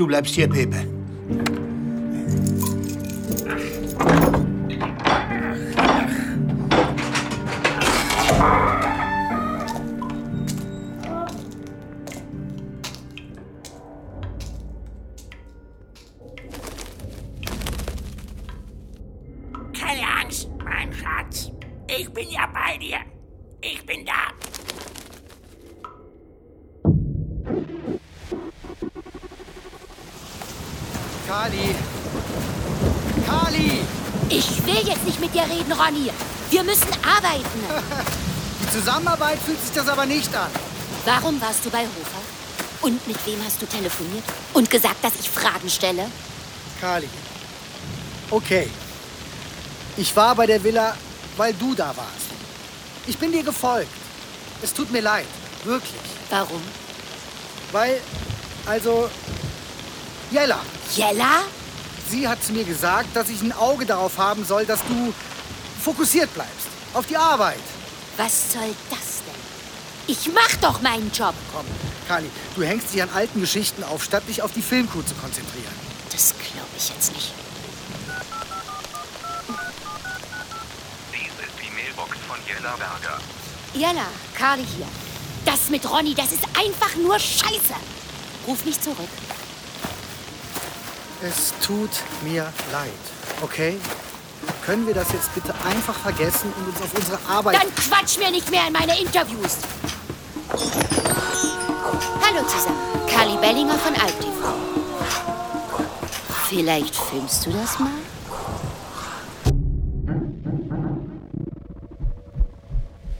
Du 0.00 0.06
bleibst 0.06 0.34
hier, 0.34 0.48
Pepe. 0.48 0.86
Will 34.80 34.88
jetzt 34.88 35.04
nicht 35.04 35.20
mit 35.20 35.34
dir 35.34 35.42
reden, 35.42 35.72
Ronny. 35.72 36.10
Wir 36.50 36.64
müssen 36.64 36.88
arbeiten. 37.04 37.44
Die 38.62 38.70
Zusammenarbeit 38.70 39.38
fühlt 39.44 39.60
sich 39.62 39.72
das 39.72 39.88
aber 39.88 40.06
nicht 40.06 40.34
an. 40.34 40.50
Warum 41.04 41.40
warst 41.40 41.64
du 41.64 41.70
bei 41.70 41.80
Hofer? 41.80 42.22
Und 42.82 43.06
mit 43.06 43.16
wem 43.26 43.44
hast 43.44 43.60
du 43.60 43.66
telefoniert? 43.66 44.24
Und 44.54 44.70
gesagt, 44.70 45.02
dass 45.04 45.14
ich 45.20 45.28
Fragen 45.28 45.68
stelle? 45.68 46.06
Kali. 46.80 47.08
Okay. 48.30 48.70
Ich 49.96 50.14
war 50.16 50.34
bei 50.34 50.46
der 50.46 50.62
Villa, 50.62 50.96
weil 51.36 51.52
du 51.54 51.74
da 51.74 51.88
warst. 51.88 52.30
Ich 53.06 53.18
bin 53.18 53.32
dir 53.32 53.42
gefolgt. 53.42 53.90
Es 54.62 54.72
tut 54.72 54.90
mir 54.90 55.02
leid. 55.02 55.26
Wirklich. 55.64 56.00
Warum? 56.30 56.62
Weil, 57.72 58.00
also, 58.66 59.10
Jella. 60.30 60.60
Jella? 60.94 61.42
Sie 62.10 62.26
hat 62.26 62.42
zu 62.42 62.52
mir 62.52 62.64
gesagt, 62.64 63.14
dass 63.14 63.28
ich 63.28 63.40
ein 63.40 63.52
Auge 63.52 63.86
darauf 63.86 64.18
haben 64.18 64.44
soll, 64.44 64.66
dass 64.66 64.80
du 64.88 65.14
fokussiert 65.80 66.32
bleibst. 66.34 66.66
Auf 66.92 67.06
die 67.06 67.16
Arbeit. 67.16 67.60
Was 68.16 68.52
soll 68.52 68.74
das 68.90 69.22
denn? 69.24 69.40
Ich 70.08 70.28
mach 70.34 70.56
doch 70.56 70.82
meinen 70.82 71.12
Job. 71.12 71.34
Komm, 71.54 71.64
Kali, 72.08 72.28
du 72.56 72.64
hängst 72.64 72.92
dich 72.92 73.00
an 73.00 73.10
alten 73.14 73.40
Geschichten 73.40 73.84
auf, 73.84 74.02
statt 74.02 74.24
dich 74.26 74.42
auf 74.42 74.52
die 74.52 74.62
Filmcrew 74.62 75.02
zu 75.02 75.14
konzentrieren. 75.14 75.72
Das 76.10 76.34
glaube 76.34 76.68
ich 76.76 76.88
jetzt 76.88 77.14
nicht. 77.14 77.32
Dies 81.12 81.28
ist 81.28 81.54
die 81.62 81.70
Mailbox 81.70 82.16
von 82.26 82.38
Jella 82.44 82.74
Berger. 82.74 83.18
Jella, 83.72 84.06
Carly 84.36 84.66
hier. 84.76 84.88
Das 85.44 85.70
mit 85.70 85.88
Ronny, 85.88 86.14
das 86.14 86.32
ist 86.32 86.44
einfach 86.58 86.96
nur 86.96 87.20
Scheiße. 87.20 87.74
Ruf 88.48 88.64
mich 88.64 88.80
zurück. 88.80 89.08
Es 91.22 91.52
tut 91.60 91.90
mir 92.22 92.50
leid, 92.72 92.90
okay? 93.42 93.76
Können 94.64 94.86
wir 94.86 94.94
das 94.94 95.12
jetzt 95.12 95.34
bitte 95.34 95.54
einfach 95.66 95.94
vergessen 95.94 96.50
und 96.56 96.68
uns 96.68 96.80
auf 96.80 96.94
unsere 96.94 97.18
Arbeit... 97.28 97.56
Dann 97.56 97.74
quatsch 97.74 98.16
mir 98.18 98.30
nicht 98.30 98.50
mehr 98.50 98.66
in 98.66 98.72
meine 98.72 98.98
Interviews. 98.98 99.58
Hallo 102.22 102.46
zusammen. 102.46 102.78
Carly 103.06 103.36
Bellinger 103.36 103.78
von 103.78 103.94
Alp 103.96 104.18
TV. 104.18 104.54
Vielleicht 106.48 106.96
filmst 106.96 107.44
du 107.44 107.50
das 107.50 107.78
mal? 107.78 107.90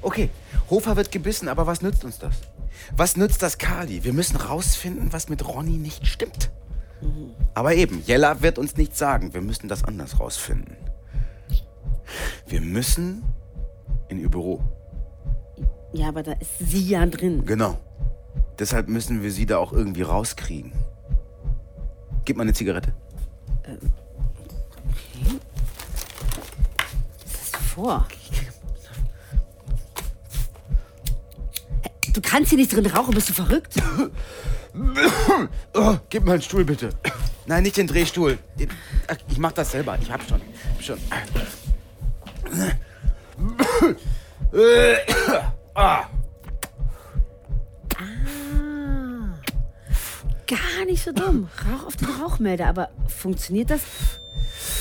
Okay, 0.00 0.30
Hofer 0.70 0.96
wird 0.96 1.12
gebissen, 1.12 1.48
aber 1.48 1.66
was 1.66 1.82
nützt 1.82 2.04
uns 2.04 2.18
das? 2.18 2.36
Was 2.96 3.16
nützt 3.18 3.42
das 3.42 3.58
Kali? 3.58 4.04
Wir 4.04 4.14
müssen 4.14 4.36
rausfinden, 4.36 5.12
was 5.12 5.28
mit 5.28 5.46
Ronny 5.46 5.76
nicht 5.76 6.06
stimmt. 6.06 6.50
Aber 7.54 7.74
eben, 7.74 8.02
Jella 8.06 8.42
wird 8.42 8.58
uns 8.58 8.76
nichts 8.76 8.98
sagen. 8.98 9.34
Wir 9.34 9.40
müssen 9.40 9.68
das 9.68 9.84
anders 9.84 10.20
rausfinden. 10.20 10.76
Wir 12.46 12.60
müssen 12.60 13.22
in 14.08 14.18
ihr 14.18 14.28
Büro. 14.28 14.62
Ja, 15.92 16.08
aber 16.08 16.22
da 16.22 16.32
ist 16.32 16.58
sie 16.58 16.88
ja 16.88 17.04
drin. 17.06 17.44
Genau. 17.44 17.78
Deshalb 18.58 18.88
müssen 18.88 19.22
wir 19.22 19.32
sie 19.32 19.46
da 19.46 19.58
auch 19.58 19.72
irgendwie 19.72 20.02
rauskriegen. 20.02 20.72
Gib 22.24 22.36
mal 22.36 22.42
eine 22.42 22.52
Zigarette. 22.52 22.92
Was 27.24 27.40
hast 27.40 27.54
du 27.54 27.58
vor? 27.58 28.06
Du 32.12 32.20
kannst 32.20 32.50
hier 32.50 32.58
nicht 32.58 32.74
drin 32.74 32.86
rauchen, 32.86 33.14
bist 33.14 33.28
du 33.28 33.32
verrückt? 33.32 33.74
Oh, 35.74 35.96
gib 36.08 36.24
mal 36.24 36.32
einen 36.32 36.42
Stuhl 36.42 36.64
bitte. 36.64 36.90
Nein, 37.46 37.62
nicht 37.62 37.76
den 37.76 37.86
Drehstuhl. 37.86 38.38
Den, 38.58 38.70
ich 39.28 39.38
mach 39.38 39.52
das 39.52 39.70
selber. 39.72 39.98
Ich 40.00 40.10
hab 40.10 40.20
schon. 40.28 40.40
schon. 40.80 40.98
Ah. 45.72 46.08
Gar 50.46 50.84
nicht 50.84 51.04
so 51.04 51.12
dumm. 51.12 51.48
Rauch 51.64 51.86
auf 51.86 51.96
den 51.96 52.08
Rauchmelder, 52.08 52.66
aber 52.66 52.90
funktioniert 53.06 53.70
das? 53.70 53.82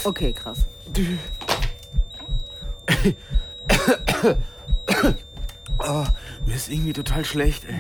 Okay, 0.04 0.34
krass. 0.34 0.66
Oh, 5.88 6.04
mir 6.46 6.56
ist 6.56 6.70
irgendwie 6.70 6.94
total 6.94 7.24
schlecht. 7.26 7.64
Ey. 7.66 7.76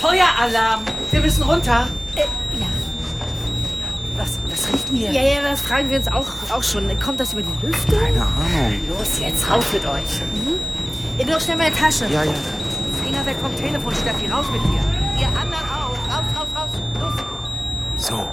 Feueralarm! 0.00 0.82
Wir 1.10 1.20
müssen 1.20 1.42
runter. 1.42 1.86
ja. 2.16 2.24
Was, 4.16 4.38
was 4.48 4.72
riecht 4.72 4.88
denn 4.90 4.96
hier? 4.96 5.10
Ja, 5.10 5.22
ja, 5.22 5.42
das 5.42 5.60
fragen 5.62 5.90
wir 5.90 5.98
uns 5.98 6.06
auch, 6.08 6.26
auch 6.50 6.62
schon. 6.62 6.88
Kommt 7.00 7.18
das 7.18 7.32
über 7.32 7.42
die 7.42 7.66
Lüftung? 7.66 7.98
Keine 7.98 8.22
Ahnung. 8.22 8.80
Los 8.96 9.18
jetzt, 9.20 9.50
raus 9.50 9.64
mit 9.72 9.84
euch. 9.86 10.20
Mhm. 10.34 10.60
Ihr 11.18 11.26
doch 11.26 11.40
schnell 11.40 11.56
meine 11.56 11.74
Tasche. 11.74 12.06
Ja, 12.06 12.22
ja. 12.22 12.32
Finger 13.04 13.26
weg 13.26 13.36
vom 13.40 13.54
Telefon, 13.56 13.92
Steffi, 13.94 14.26
raus 14.30 14.46
mit 14.52 14.62
dir. 14.62 15.20
Ihr 15.20 15.26
anderen 15.28 15.64
auch. 15.68 15.94
Raus, 16.08 16.24
raus, 16.36 16.48
raus. 16.54 16.70
Los. 17.00 18.06
So, 18.06 18.28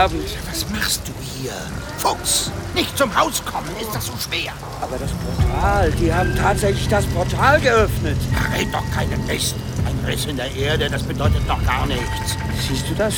haben... 0.00 0.18
Was 0.48 0.68
machst 0.70 1.02
du 1.06 1.12
hier? 1.20 1.52
Fuchs! 1.98 2.50
Nicht 2.74 2.96
zum 2.96 3.14
Haus 3.14 3.44
kommen, 3.44 3.68
ist 3.80 3.94
das 3.94 4.06
so 4.06 4.12
schwer? 4.16 4.52
Aber 4.80 4.96
das 4.96 5.10
Portal, 5.10 5.90
die 5.92 6.12
haben 6.12 6.34
tatsächlich 6.36 6.88
das 6.88 7.04
Portal 7.06 7.60
geöffnet. 7.60 8.16
Red 8.56 8.72
doch 8.72 8.88
keinen 8.92 9.26
Mist. 9.26 9.56
Ein 9.84 10.04
Riss 10.06 10.24
in 10.24 10.36
der 10.36 10.50
Erde, 10.54 10.88
das 10.88 11.02
bedeutet 11.02 11.42
doch 11.46 11.62
gar 11.66 11.86
nichts. 11.86 12.36
Siehst 12.66 12.88
du 12.88 12.94
das? 12.94 13.14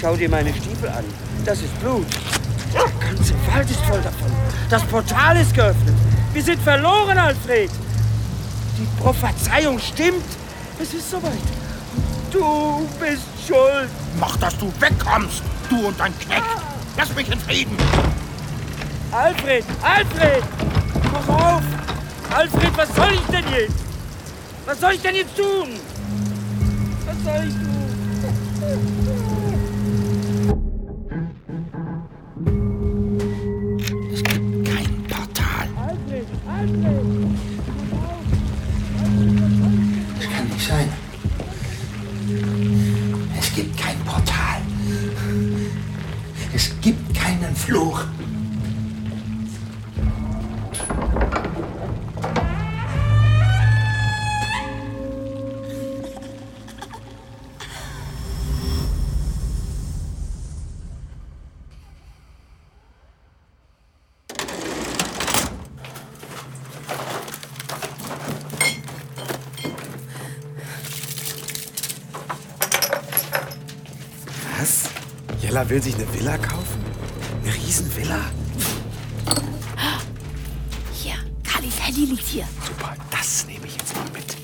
Schau 0.00 0.16
dir 0.16 0.28
meine 0.28 0.50
Stiefel 0.50 0.88
an. 0.88 1.04
Das 1.44 1.58
ist 1.58 1.78
Blut. 1.80 2.06
Der 2.74 2.88
ganze 3.06 3.34
Wald 3.46 3.70
ist 3.70 3.80
voll 3.80 4.00
davon. 4.00 4.32
Das 4.68 4.82
Portal 4.84 5.36
ist 5.36 5.54
geöffnet. 5.54 5.94
Wir 6.32 6.42
sind 6.42 6.60
verloren, 6.62 7.18
Alfred. 7.18 7.70
Die 8.78 9.00
Prophezeiung 9.00 9.78
stimmt. 9.78 10.24
Es 10.80 10.92
ist 10.94 11.10
soweit. 11.10 11.32
Du 12.32 12.88
bist 12.98 13.22
schuld. 13.46 13.90
Mach, 14.18 14.36
dass 14.38 14.56
du 14.58 14.72
wegkommst, 14.80 15.42
du 15.68 15.88
und 15.88 15.98
dein 15.98 16.18
Knecht. 16.18 16.42
Lass 16.96 17.14
mich 17.14 17.30
in 17.30 17.38
Frieden. 17.38 17.76
Alfred, 19.12 19.64
Alfred! 19.82 20.42
Mach 21.12 21.28
auf! 21.28 21.62
Alfred, 22.34 22.76
was 22.76 22.94
soll 22.94 23.12
ich 23.12 23.26
denn 23.26 23.44
jetzt? 23.52 23.74
Was 24.66 24.80
soll 24.80 24.92
ich 24.92 25.02
denn 25.02 25.14
jetzt 25.16 25.36
tun? 25.36 25.68
Was 27.06 27.24
soll 27.24 27.48
ich 27.48 27.54
tun? 27.54 29.29
Will 75.70 75.80
sich 75.80 75.94
eine 75.94 76.12
Villa 76.12 76.36
kaufen? 76.36 76.84
Eine 77.44 77.54
Riesenvilla? 77.54 78.18
Hier, 80.92 81.14
Kalis 81.44 81.80
Handy 81.80 82.06
liegt 82.06 82.26
hier. 82.26 82.44
Super, 82.66 82.96
das 83.12 83.46
nehme 83.46 83.66
ich 83.66 83.76
jetzt 83.76 83.94
mal 83.94 84.04
mit. 84.06 84.36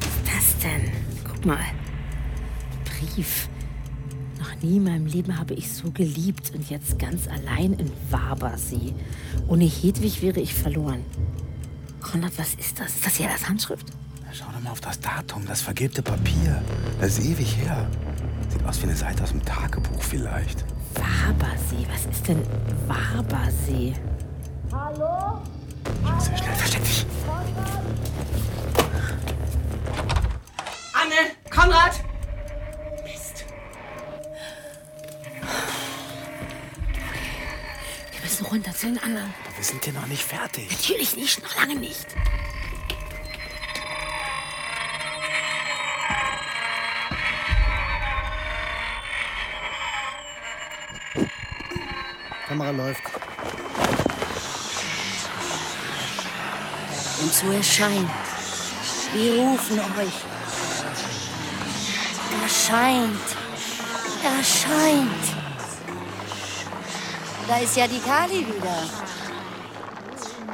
Was 0.00 0.16
ist 0.16 0.26
das 0.26 0.58
denn? 0.62 0.92
Guck 1.26 1.46
mal. 1.46 1.64
Brief. 2.84 3.48
Noch 4.38 4.54
nie 4.62 4.76
in 4.76 4.84
meinem 4.84 5.06
Leben 5.06 5.38
habe 5.38 5.54
ich 5.54 5.72
so 5.72 5.90
geliebt 5.90 6.52
und 6.54 6.68
jetzt 6.68 6.98
ganz 6.98 7.26
allein 7.26 7.72
in 7.72 7.90
Wabersee. 8.10 8.92
Ohne 9.46 9.64
Hedwig 9.64 10.20
wäre 10.20 10.40
ich 10.40 10.52
verloren. 10.52 11.06
Konrad, 12.02 12.32
was 12.36 12.52
ist 12.52 12.78
das? 12.78 12.96
Ist 12.96 13.06
das 13.06 13.18
Jellas 13.18 13.48
Handschrift? 13.48 13.86
Schau 14.32 14.46
doch 14.52 14.60
mal 14.60 14.70
auf 14.70 14.80
das 14.80 15.00
Datum, 15.00 15.46
das 15.46 15.62
vergilbte 15.62 16.02
Papier. 16.02 16.62
Das 17.00 17.18
ist 17.18 17.24
ewig 17.24 17.56
her. 17.56 17.88
Sieht 18.48 18.64
aus 18.64 18.78
wie 18.80 18.84
eine 18.84 18.96
Seite 18.96 19.22
aus 19.22 19.30
dem 19.30 19.44
Tagebuch 19.44 20.02
vielleicht. 20.02 20.64
Wabersee, 20.94 21.86
was 21.92 22.06
ist 22.06 22.28
denn 22.28 22.42
Wabersee? 22.86 23.94
Hallo? 24.72 25.40
Scheiße, 26.04 26.36
schnell, 26.36 26.54
versteck 26.54 26.84
dich. 26.84 27.06
Anne! 30.92 31.32
Konrad! 31.50 32.00
Wir 38.12 38.20
müssen 38.22 38.46
runter 38.46 38.72
zu 38.72 38.86
den 38.86 38.98
anderen. 38.98 39.32
Wir 39.56 39.64
sind 39.64 39.84
hier 39.84 39.94
noch 39.94 40.06
nicht 40.06 40.22
fertig. 40.22 40.70
Natürlich 40.70 41.16
nicht, 41.16 41.42
noch 41.42 41.56
lange 41.56 41.76
nicht. 41.76 42.06
Kamera 52.58 52.70
läuft. 52.70 53.02
Und 57.20 57.32
so 57.32 57.50
erscheint. 57.52 58.10
Wir 59.14 59.42
rufen 59.42 59.78
euch. 59.78 60.12
Erscheint. 62.42 63.20
Erscheint. 64.24 65.24
Da 67.46 67.58
ist 67.58 67.76
ja 67.76 67.86
die 67.86 68.00
Kali 68.00 68.46
wieder. 68.46 68.82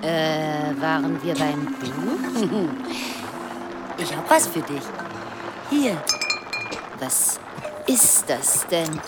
Äh, 0.03 0.81
waren 0.81 1.23
wir 1.23 1.35
beim 1.35 1.75
Du? 1.81 2.69
Ich 3.97 4.15
hab 4.15 4.29
was 4.29 4.49
für 4.49 4.61
dich. 4.61 4.83
Hier. 5.71 6.03
Was 6.99 7.39
ist 7.87 8.25
das 8.29 8.67
denn? 8.67 9.01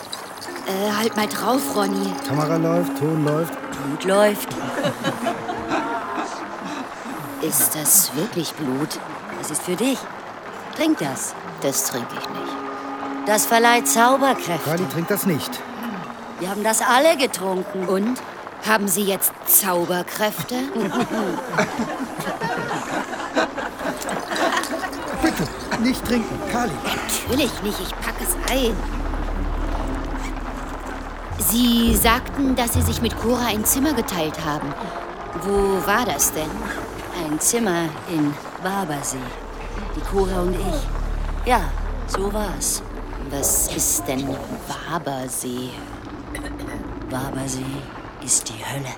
Äh, 0.67 0.91
halt 0.91 1.15
mal 1.15 1.27
drauf, 1.27 1.61
Ronny. 1.75 2.13
Kamera 2.27 2.57
läuft, 2.57 2.97
Ton 2.99 3.23
läuft. 3.23 3.53
Blut 3.71 4.03
läuft. 4.03 4.49
Ist 7.41 7.73
das 7.75 8.13
wirklich 8.15 8.53
Blut? 8.53 8.99
Das 9.39 9.51
ist 9.51 9.61
für 9.61 9.77
dich. 9.77 9.97
Trink 10.75 10.97
das. 10.99 11.33
Das 11.61 11.85
trinke 11.85 12.13
ich 12.13 12.29
nicht. 12.29 12.53
Das 13.25 13.45
verleiht 13.45 13.87
Zauberkräfte. 13.87 14.69
Kali 14.69 14.85
trinkt 14.87 15.09
das 15.11 15.25
nicht. 15.25 15.51
Wir 16.39 16.49
haben 16.49 16.63
das 16.63 16.81
alle 16.81 17.15
getrunken. 17.17 17.87
Und? 17.87 18.21
Haben 18.67 18.87
Sie 18.87 19.03
jetzt 19.03 19.31
Zauberkräfte? 19.45 20.55
Bitte, 25.21 25.43
nicht 25.81 26.03
trinken. 26.05 26.37
Kali. 26.51 26.73
Natürlich 26.83 27.63
nicht, 27.63 27.79
ich 27.79 27.91
packe 28.01 28.23
es 28.23 28.35
ein. 28.51 28.75
Sie 31.39 31.95
sagten, 31.95 32.55
dass 32.55 32.73
Sie 32.73 32.81
sich 32.81 33.01
mit 33.01 33.17
Cora 33.19 33.47
ein 33.47 33.63
Zimmer 33.63 33.93
geteilt 33.93 34.43
haben. 34.43 34.73
Wo 35.41 35.85
war 35.85 36.05
das 36.05 36.33
denn? 36.33 36.49
Ein 37.23 37.39
Zimmer 37.39 37.85
in 38.09 38.33
Wabersee. 38.63 39.17
Die 39.95 40.01
Cora 40.01 40.41
und 40.41 40.55
ich. 40.55 41.47
Ja, 41.47 41.61
so 42.07 42.31
war's. 42.33 42.81
Was 43.29 43.73
ist 43.75 44.07
denn 44.07 44.27
Wabersee? 44.89 45.69
Wabersee 47.09 47.63
ist 48.23 48.49
die 48.49 48.65
Hölle. 48.65 48.93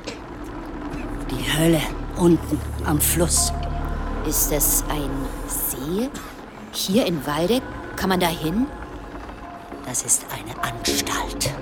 Die 1.30 1.58
Hölle 1.58 1.82
unten 2.18 2.60
am 2.86 3.00
Fluss. 3.00 3.52
Ist 4.26 4.52
das 4.52 4.84
ein 4.90 5.10
See? 5.48 6.10
Hier 6.72 7.06
in 7.06 7.26
Waldeck? 7.26 7.64
Kann 7.96 8.10
man 8.10 8.20
da 8.20 8.28
hin? 8.28 8.68
Das 9.86 10.04
ist 10.04 10.26
eine 10.32 10.56
Anstalt. 10.64 11.54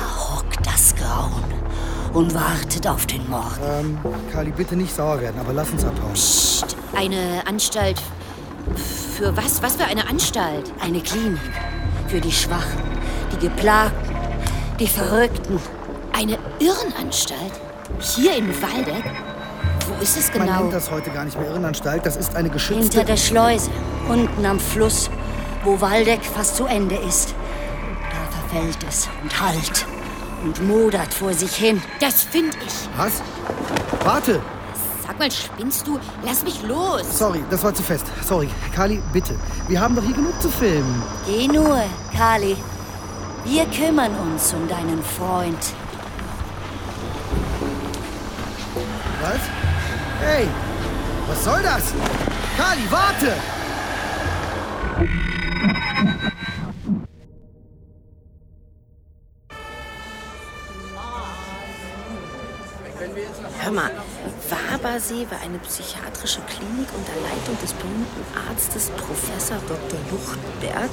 Hockt 0.00 0.66
das 0.66 0.94
Grauen 0.94 1.44
und 2.12 2.34
wartet 2.34 2.86
auf 2.86 3.06
den 3.06 3.28
Mord. 3.28 3.58
Ähm, 3.64 3.98
Kali, 4.32 4.50
bitte 4.50 4.76
nicht 4.76 4.94
sauer 4.94 5.20
werden, 5.20 5.40
aber 5.40 5.52
lass 5.52 5.70
uns 5.70 5.84
abhauen. 5.84 6.12
Psst, 6.12 6.76
eine 6.96 7.42
Anstalt. 7.46 8.00
Für 9.16 9.36
was? 9.36 9.62
Was 9.62 9.76
für 9.76 9.84
eine 9.84 10.08
Anstalt? 10.08 10.72
Eine 10.80 11.00
Klinik. 11.00 11.38
Für 12.08 12.20
die 12.20 12.32
Schwachen, 12.32 12.80
die 13.32 13.46
Geplagten, 13.46 14.14
die 14.78 14.86
Verrückten. 14.86 15.60
Eine 16.12 16.38
Irrenanstalt? 16.58 17.52
Hier 18.00 18.36
in 18.36 18.48
Waldeck? 18.60 19.04
Wo 19.88 20.02
ist 20.02 20.16
es 20.16 20.32
Man 20.34 20.46
genau? 20.46 20.60
nennt 20.60 20.72
das 20.74 20.90
heute 20.90 21.10
gar 21.10 21.24
nicht 21.24 21.38
mehr 21.38 21.48
Irrenanstalt. 21.48 22.04
Das 22.04 22.16
ist 22.16 22.34
eine 22.36 22.50
geschützte... 22.50 22.98
Hinter 22.98 23.04
der 23.04 23.16
Schleuse, 23.16 23.70
unten 24.08 24.44
am 24.44 24.58
Fluss, 24.58 25.10
wo 25.64 25.80
Waldeck 25.80 26.24
fast 26.24 26.56
zu 26.56 26.66
Ende 26.66 26.96
ist. 26.96 27.34
Da 28.10 28.38
verfällt 28.38 28.78
es 28.88 29.08
und 29.22 29.40
hallt 29.40 29.86
und 30.42 30.66
modert 30.66 31.12
vor 31.12 31.32
sich 31.32 31.54
hin. 31.54 31.82
Das 32.00 32.22
finde 32.22 32.56
ich. 32.66 32.88
Was? 32.96 33.22
Warte! 34.04 34.40
Sag 35.06 35.18
mal, 35.18 35.30
spinnst 35.30 35.86
du? 35.86 35.98
Lass 36.24 36.44
mich 36.44 36.62
los. 36.62 37.02
Sorry, 37.18 37.42
das 37.50 37.62
war 37.64 37.74
zu 37.74 37.82
fest. 37.82 38.06
Sorry. 38.26 38.48
Kali, 38.74 39.02
bitte. 39.12 39.34
Wir 39.68 39.80
haben 39.80 39.96
doch 39.96 40.04
hier 40.04 40.14
genug 40.14 40.40
zu 40.40 40.48
filmen. 40.48 41.02
Geh 41.26 41.48
nur, 41.48 41.82
Kali. 42.16 42.56
Wir 43.44 43.66
kümmern 43.66 44.12
uns 44.16 44.52
um 44.54 44.68
deinen 44.68 45.02
Freund. 45.02 45.58
Was? 49.20 49.40
Hey! 50.20 50.46
Was 51.28 51.44
soll 51.44 51.62
das? 51.62 51.92
Kali, 52.56 52.82
warte! 52.90 53.59
Wabersee 64.90 65.24
war 65.30 65.40
eine 65.40 65.58
psychiatrische 65.60 66.40
Klinik 66.48 66.88
unter 66.96 67.14
Leitung 67.22 67.56
des 67.62 67.72
berühmten 67.74 68.24
Arztes 68.48 68.90
Professor 68.90 69.58
Dr. 69.68 70.00
Luchtenberg, 70.10 70.90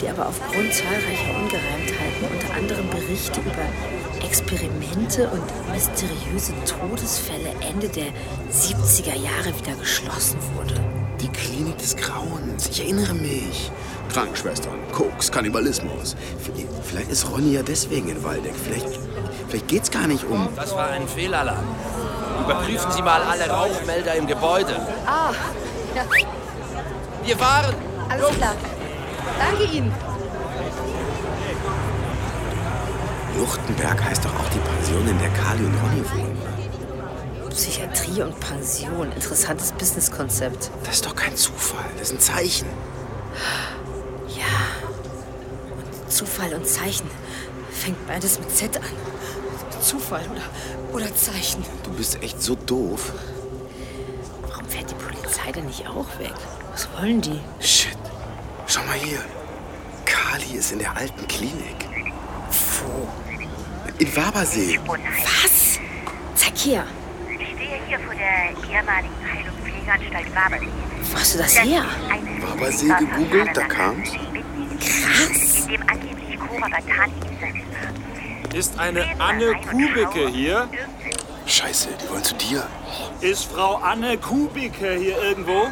die 0.00 0.08
aber 0.08 0.28
aufgrund 0.28 0.72
zahlreicher 0.72 1.36
Ungereimtheiten, 1.36 2.32
unter 2.32 2.54
anderem 2.54 2.88
Berichte 2.88 3.40
über 3.40 4.24
Experimente 4.24 5.28
und 5.28 5.44
mysteriöse 5.70 6.54
Todesfälle 6.64 7.50
Ende 7.60 7.90
der 7.90 8.06
70er 8.50 9.14
Jahre 9.14 9.54
wieder 9.58 9.74
geschlossen 9.78 10.38
wurde. 10.54 10.74
Die 11.20 11.28
Klinik 11.28 11.76
des 11.76 11.94
Grauens, 11.94 12.68
ich 12.70 12.80
erinnere 12.80 13.12
mich. 13.12 13.70
Krankenschwestern, 14.14 14.78
Koks, 14.92 15.30
Kannibalismus. 15.30 16.16
Vielleicht 16.84 17.10
ist 17.10 17.30
Ronny 17.30 17.52
ja 17.52 17.62
deswegen 17.62 18.08
in 18.08 18.24
Waldeck. 18.24 18.54
Vielleicht, 18.54 18.98
vielleicht 19.48 19.68
geht's 19.68 19.90
gar 19.90 20.06
nicht 20.06 20.24
um. 20.24 20.48
Das 20.56 20.74
war 20.74 20.88
ein 20.88 21.06
Fehlalarm. 21.06 21.64
Überprüfen 22.44 22.90
Sie 22.92 23.02
mal 23.02 23.22
alle 23.22 23.48
Rauchmelder 23.48 24.14
im 24.14 24.26
Gebäude. 24.26 24.76
Ah, 25.06 25.32
ja, 25.94 26.02
Wir 27.24 27.40
waren. 27.40 27.74
alles 28.08 28.28
klar. 28.36 28.54
Danke 29.38 29.64
Ihnen. 29.64 29.92
Luchtenberg 33.38 34.02
heißt 34.04 34.24
doch 34.24 34.34
auch 34.34 34.48
die 34.48 34.58
Pension, 34.58 35.08
in 35.08 35.18
der 35.18 35.28
Kali 35.30 35.64
und 35.64 35.74
Ronny 35.82 36.04
wohnen. 36.12 36.38
Psychiatrie 37.50 38.22
und 38.22 38.38
Pension, 38.40 39.12
interessantes 39.12 39.72
Businesskonzept. 39.72 40.70
Das 40.84 40.96
ist 40.96 41.06
doch 41.06 41.14
kein 41.14 41.36
Zufall, 41.36 41.84
das 41.98 42.10
ist 42.10 42.14
ein 42.14 42.20
Zeichen. 42.20 42.66
Zufall 46.08 46.54
und 46.54 46.66
Zeichen. 46.66 47.10
Fängt 47.70 48.06
beides 48.06 48.38
mit 48.38 48.50
Z 48.50 48.76
an. 48.76 48.82
Zufall 49.86 50.24
oder, 50.32 50.42
oder 50.92 51.14
Zeichen. 51.14 51.64
Du 51.84 51.90
bist 51.92 52.20
echt 52.20 52.42
so 52.42 52.56
doof. 52.56 53.12
Warum 54.48 54.66
fährt 54.66 54.90
die 54.90 54.96
Polizei 54.96 55.52
denn 55.52 55.66
nicht 55.66 55.86
auch 55.86 56.18
weg? 56.18 56.34
Was 56.72 56.88
wollen 56.98 57.20
die? 57.20 57.40
Shit. 57.60 57.96
Schau 58.66 58.82
mal 58.82 58.94
hier. 58.94 59.20
Kali 60.04 60.56
ist 60.58 60.72
in 60.72 60.80
der 60.80 60.96
alten 60.96 61.24
Klinik. 61.28 61.76
Wo? 62.50 63.08
In 63.98 64.16
Wabersee. 64.16 64.80
Was? 64.86 65.78
Zeig 66.34 66.56
hier. 66.56 66.84
Ich 67.38 67.46
stehe 67.54 67.78
hier 67.86 68.00
vor 68.00 68.14
der 68.14 68.50
ehemaligen 68.68 69.14
Heil- 69.22 69.48
und 69.48 69.70
Pflegeanstalt 69.70 70.34
Wabersee. 70.34 70.66
Wo 71.12 71.16
hast 71.16 71.34
du 71.34 71.38
das 71.38 71.62
her? 71.62 71.84
Wabersee 72.40 72.88
gegoogelt, 72.88 73.56
da 73.56 73.62
kam's. 73.68 74.10
Krass. 74.80 75.60
In 75.60 75.68
dem 75.68 75.88
angeblich 75.88 76.38
Cora 76.40 76.68
Batani 76.68 77.14
Insassen 77.30 77.62
war. 77.70 78.05
Ist 78.56 78.78
eine 78.78 79.04
Anne 79.18 79.52
Kubicke 79.68 80.28
hier? 80.30 80.66
Scheiße, 81.44 81.90
die 82.02 82.08
wollen 82.08 82.24
zu 82.24 82.34
dir. 82.36 82.66
Ist 83.20 83.52
Frau 83.52 83.74
Anne 83.74 84.16
Kubicke 84.16 84.94
hier 84.94 85.22
irgendwo? 85.22 85.66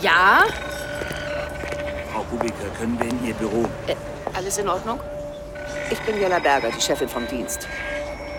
Ja? 0.00 0.44
Frau 2.12 2.22
Kubicke, 2.30 2.70
können 2.78 2.96
wir 3.00 3.10
in 3.10 3.26
Ihr 3.26 3.34
Büro? 3.34 3.64
Äh, 3.88 3.96
alles 4.34 4.56
in 4.58 4.68
Ordnung? 4.68 5.00
Ich 5.90 5.98
bin 6.02 6.20
Jella 6.20 6.38
Berger, 6.38 6.70
die 6.70 6.80
Chefin 6.80 7.08
vom 7.08 7.26
Dienst. 7.26 7.66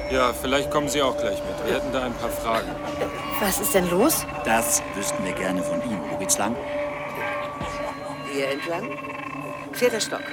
Ja, 0.09 0.31
vielleicht 0.31 0.71
kommen 0.71 0.87
Sie 0.87 1.01
auch 1.01 1.17
gleich 1.17 1.39
mit. 1.43 1.67
Wir 1.67 1.75
hätten 1.75 1.91
da 1.91 2.05
ein 2.05 2.13
paar 2.13 2.29
Fragen. 2.29 2.69
Was 3.41 3.59
ist 3.59 3.73
denn 3.73 3.89
los? 3.89 4.25
Das 4.45 4.81
wüssten 4.95 5.25
wir 5.25 5.33
gerne 5.33 5.61
von 5.61 5.83
Ihnen. 5.83 5.99
Wo 6.09 6.15
geht's 6.15 6.37
lang? 6.37 6.55
Hier 8.31 8.51
entlang? 8.51 8.97
Vierter 9.73 9.99
Stock. 9.99 10.23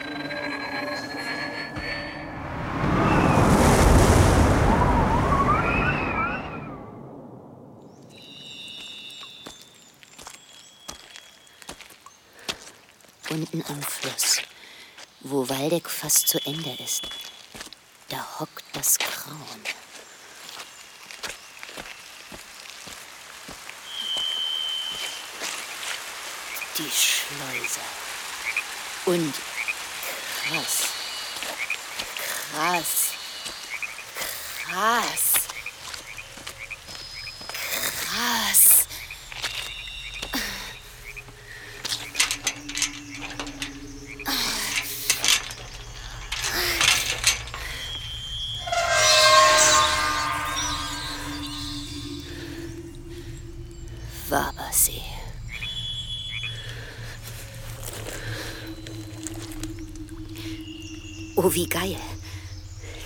Unten 13.30 13.64
am 13.66 13.80
Fluss, 13.80 14.42
wo 15.32 15.48
Waldeck 15.48 15.88
fast 15.88 16.28
zu 16.28 16.38
Ende 16.44 16.76
ist, 16.84 17.08
da 18.10 18.38
hockt 18.38 18.64
das 18.74 18.98
Grauen. 18.98 19.62
Die 26.76 26.90
Schleuse. 26.90 27.80
Und 29.06 29.34
krass. 30.44 30.88
Krass. 32.52 33.08
Krass. 34.66 35.31
Oh, 61.44 61.52
wie 61.52 61.66
geil. 61.66 61.96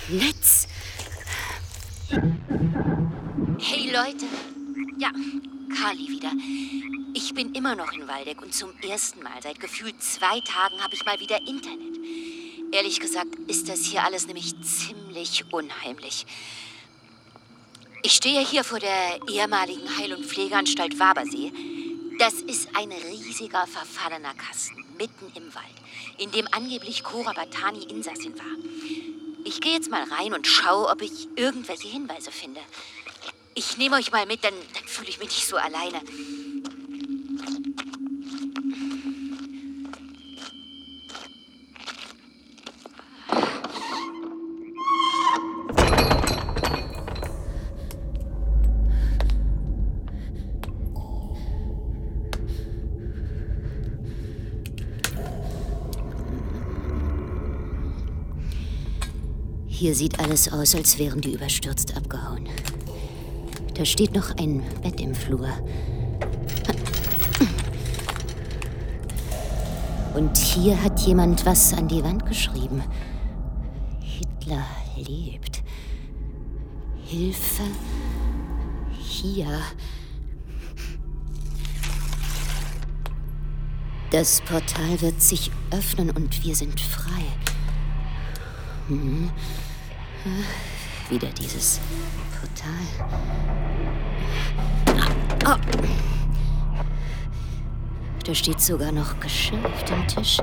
Netz. 0.09 0.67
Hey 3.59 3.89
Leute. 3.89 4.25
Ja, 4.99 5.09
Carly 5.75 6.07
wieder. 6.07 6.31
Ich 7.15 7.33
bin 7.33 7.55
immer 7.55 7.73
noch 7.73 7.91
in 7.93 8.07
Waldeck 8.07 8.39
und 8.43 8.53
zum 8.53 8.69
ersten 8.87 9.23
Mal 9.23 9.41
seit 9.41 9.59
gefühlt 9.59 10.03
zwei 10.03 10.39
Tagen 10.41 10.83
habe 10.83 10.93
ich 10.93 11.03
mal 11.03 11.19
wieder 11.19 11.39
Internet. 11.47 11.97
Ehrlich 12.71 12.99
gesagt 12.99 13.33
ist 13.47 13.69
das 13.69 13.85
hier 13.85 14.03
alles 14.03 14.27
nämlich 14.27 14.53
ziemlich 14.61 15.51
unheimlich. 15.51 16.27
Ich 18.03 18.11
stehe 18.11 18.45
hier 18.45 18.63
vor 18.63 18.79
der 18.79 19.19
ehemaligen 19.31 19.97
Heil- 19.97 20.13
und 20.13 20.25
Pflegeanstalt 20.27 20.99
Wabersee. 20.99 21.51
Das 22.19 22.33
ist 22.33 22.69
ein 22.73 22.91
riesiger, 22.91 23.67
verfallener 23.67 24.33
Kasten 24.33 24.83
mitten 24.97 25.31
im 25.35 25.53
Wald, 25.53 25.65
in 26.17 26.31
dem 26.31 26.47
angeblich 26.51 27.03
Cora 27.03 27.31
Batani 27.33 27.83
Insassin 27.83 28.35
war. 28.39 28.45
Ich 29.45 29.61
gehe 29.61 29.73
jetzt 29.73 29.91
mal 29.91 30.03
rein 30.03 30.33
und 30.33 30.47
schaue, 30.47 30.87
ob 30.87 31.03
ich 31.03 31.27
irgendwelche 31.35 31.87
Hinweise 31.87 32.31
finde. 32.31 32.59
Ich 33.53 33.77
nehme 33.77 33.97
euch 33.97 34.11
mal 34.11 34.25
mit, 34.25 34.43
dann, 34.43 34.53
dann 34.73 34.87
fühle 34.87 35.09
ich 35.09 35.19
mich 35.19 35.29
nicht 35.29 35.47
so 35.47 35.57
alleine. 35.57 36.01
Hier 59.87 59.95
sieht 59.95 60.19
alles 60.19 60.51
aus, 60.51 60.75
als 60.75 60.99
wären 60.99 61.21
die 61.21 61.31
überstürzt 61.31 61.95
abgehauen. 61.95 62.49
Da 63.73 63.85
steht 63.85 64.13
noch 64.13 64.35
ein 64.35 64.61
Bett 64.83 64.99
im 64.99 65.15
Flur. 65.15 65.47
Und 70.13 70.35
hier 70.35 70.83
hat 70.83 70.99
jemand 70.99 71.45
was 71.45 71.73
an 71.73 71.87
die 71.87 72.03
Wand 72.03 72.25
geschrieben. 72.25 72.83
Hitler 74.01 74.65
lebt. 74.97 75.63
Hilfe 77.05 77.63
hier. 78.99 79.47
Das 84.11 84.41
Portal 84.41 84.99
wird 84.99 85.21
sich 85.21 85.49
öffnen 85.71 86.09
und 86.09 86.43
wir 86.43 86.57
sind 86.57 86.77
frei. 86.77 87.23
Hm. 88.89 89.29
Wieder 91.09 91.29
dieses 91.29 91.79
Portal. 92.39 92.71
Ah, 95.45 95.53
ah. 95.53 95.57
Da 98.25 98.35
steht 98.35 98.59
sogar 98.59 98.91
noch 98.91 99.17
Geschirr 99.21 99.65
auf 99.65 99.83
dem 99.85 100.05
Tisch. 100.07 100.37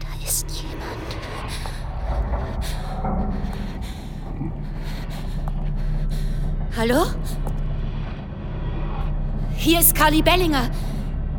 Da 0.00 0.26
ist 0.26 0.46
jemand. 0.50 1.16
Hallo? 6.76 7.06
Hier 9.60 9.80
ist 9.80 9.92
Carly 9.96 10.22
Bellinger. 10.22 10.70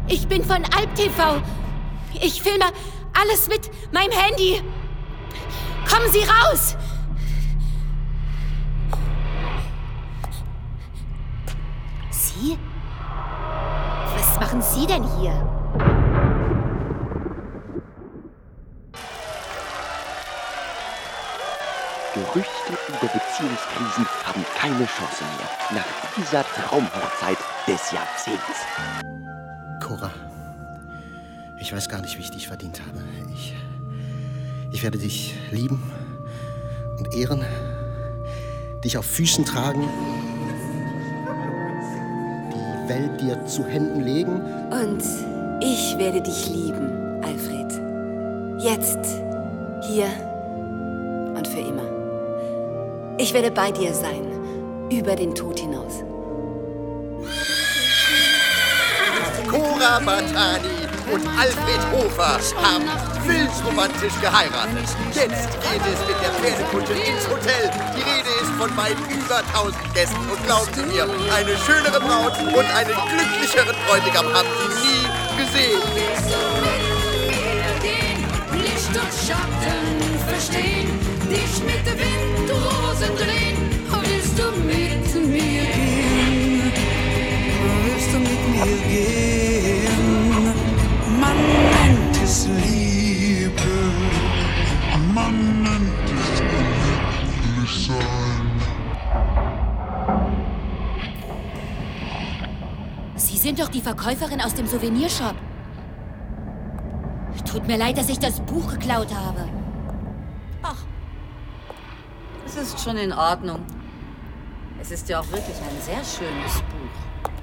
Ich 0.10 0.28
bin 0.28 0.44
von 0.44 0.58
Alp 0.58 0.94
TV. 0.94 1.42
Ich 2.22 2.42
filme 2.42 2.66
alles 3.18 3.48
mit 3.48 3.72
meinem 3.94 4.12
Handy. 4.12 4.62
Kommen 5.90 6.12
Sie 6.12 6.20
raus! 6.20 6.76
Sie? 12.12 12.58
Was 14.18 14.38
machen 14.38 14.62
Sie 14.62 14.86
denn 14.86 15.06
hier? 15.18 15.32
Über 22.70 23.08
Beziehungskrisen 23.08 24.06
haben 24.26 24.46
keine 24.56 24.86
Chance 24.86 25.24
mehr 25.24 25.82
nach 25.82 26.16
dieser 26.16 26.44
Traumhochzeit 26.44 27.38
des 27.68 27.92
Jahrzehnts. 27.92 28.60
Cora, 29.82 30.12
ich 31.60 31.74
weiß 31.74 31.90
gar 31.90 32.02
nicht, 32.02 32.18
wie 32.18 32.22
ich 32.22 32.30
dich 32.30 32.48
verdient 32.48 32.80
habe. 32.82 33.04
Ich, 33.34 33.56
ich 34.72 34.84
werde 34.84 35.00
dich 35.00 35.36
lieben 35.52 35.82
und 37.00 37.16
ehren, 37.16 37.44
dich 38.84 39.00
auf 39.00 39.06
Füßen 39.06 39.46
tragen, 39.46 39.90
die 42.54 42.90
Welt 42.90 43.20
dir 43.20 43.46
zu 43.48 43.66
Händen 43.66 44.02
legen. 44.02 44.42
Und 44.70 45.04
ich 45.60 45.98
werde 45.98 46.22
dich 46.22 46.48
lieben, 46.50 47.24
Alfred. 47.24 48.62
Jetzt, 48.62 49.00
hier 49.82 50.06
und 51.36 51.48
für 51.48 51.60
immer. 51.60 51.89
Ich 53.22 53.34
werde 53.34 53.52
bei 53.52 53.70
dir 53.70 53.94
sein. 53.94 54.24
Über 54.90 55.14
den 55.14 55.36
Tod 55.36 55.60
hinaus. 55.60 56.06
Cora 59.52 60.00
Batani 60.00 60.88
und 61.12 61.28
Alfred 61.38 61.82
Hofer 61.92 62.40
haben 62.64 62.86
wild 63.28 63.52
romantisch 63.68 64.14
geheiratet. 64.22 64.88
Jetzt 65.14 65.50
geht 65.52 65.84
es 65.84 66.00
mit 66.08 66.16
der 66.24 66.32
Pferdekutsche 66.40 66.94
ins 66.94 67.28
Hotel. 67.28 67.70
Die 67.98 68.04
Rede 68.08 68.32
ist 68.42 68.52
von 68.58 68.72
weit 68.78 68.96
über 69.12 69.40
1000 69.54 69.94
Gästen. 69.94 70.16
Und 70.16 70.42
glauben 70.46 70.72
Sie 70.74 70.84
mir, 70.84 71.04
eine 71.04 71.58
schönere 71.58 72.00
Braut 72.00 72.40
und 72.40 72.68
einen 72.74 72.96
glücklicheren 73.12 73.76
Bräutigam 73.86 74.28
haben 74.34 74.48
Sie 74.64 74.72
nie 74.80 75.44
gesehen. 75.44 75.82
Licht 78.54 78.96
und 78.96 79.12
Schatten 79.28 80.20
verstehen, 80.26 81.00
dich 81.30 81.64
mit 81.66 82.09
der 83.00 83.10
Windrosen 83.10 83.16
drehen. 83.18 83.58
Willst 84.02 84.38
du 84.38 84.44
mit 84.52 85.28
mir 85.28 85.66
gehen? 85.74 86.72
Willst 87.86 88.14
du 88.14 88.20
mit 88.20 88.44
mir 88.50 88.72
gehen? 88.88 90.00
Man 91.20 91.38
nennt 91.38 92.16
es 92.24 92.48
Liebe, 92.48 93.72
man 95.14 95.64
nennt 95.64 96.10
es 96.18 96.40
glücklich 96.40 97.88
sein. 97.88 98.48
Sie 103.16 103.38
sind 103.38 103.60
doch 103.60 103.70
die 103.70 103.82
Verkäuferin 103.82 104.42
aus 104.42 104.54
dem 104.54 104.68
Souvenirshop. 104.68 105.36
Tut 107.50 107.68
mir 107.68 107.78
leid, 107.78 107.98
dass 107.98 108.10
ich 108.10 108.20
das 108.20 108.40
Buch 108.42 108.72
geklaut 108.72 109.08
habe. 109.14 109.59
Es 112.50 112.58
ist 112.58 112.84
schon 112.84 112.98
in 112.98 113.14
Ordnung. 113.14 113.64
Es 114.82 114.90
ist 114.90 115.08
ja 115.08 115.20
auch 115.20 115.32
wirklich 115.32 115.56
ein 115.58 115.82
sehr 115.82 116.04
schönes 116.04 116.56
Buch. 116.64 117.40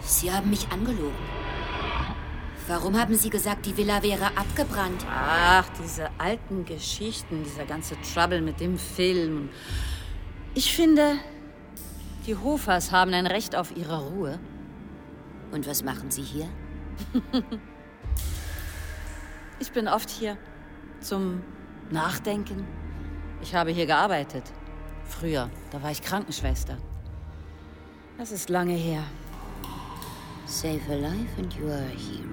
Sie 0.00 0.32
haben 0.32 0.48
mich 0.48 0.66
angelogen. 0.72 1.12
Warum 2.66 2.98
haben 2.98 3.14
Sie 3.14 3.28
gesagt, 3.28 3.66
die 3.66 3.76
Villa 3.76 4.02
wäre 4.02 4.24
abgebrannt? 4.38 5.04
Ach, 5.10 5.68
diese 5.82 6.08
alten 6.16 6.64
Geschichten, 6.64 7.44
dieser 7.44 7.66
ganze 7.66 7.94
Trouble 8.00 8.40
mit 8.40 8.58
dem 8.58 8.78
Film. 8.78 9.50
Ich 10.54 10.74
finde, 10.74 11.16
die 12.26 12.36
Hofers 12.36 12.90
haben 12.90 13.12
ein 13.12 13.26
Recht 13.26 13.54
auf 13.54 13.76
ihre 13.76 14.00
Ruhe. 14.00 14.40
Und 15.50 15.66
was 15.66 15.84
machen 15.84 16.10
Sie 16.10 16.22
hier? 16.22 16.48
Ich 19.62 19.72
bin 19.72 19.88
oft 19.88 20.08
hier 20.08 20.38
zum 21.00 21.42
Nachdenken. 21.90 22.66
Ich 23.42 23.54
habe 23.54 23.70
hier 23.70 23.86
gearbeitet. 23.86 24.44
Früher, 25.04 25.50
da 25.70 25.82
war 25.82 25.90
ich 25.90 26.02
Krankenschwester. 26.02 26.76
Das 28.18 28.32
ist 28.32 28.48
lange 28.50 28.74
her. 28.74 29.02
Save 30.46 30.80
a 30.90 30.94
life 30.94 31.38
and 31.38 31.52
you 31.54 31.66
are 31.68 31.84
a 31.84 31.96
hero. 31.96 32.30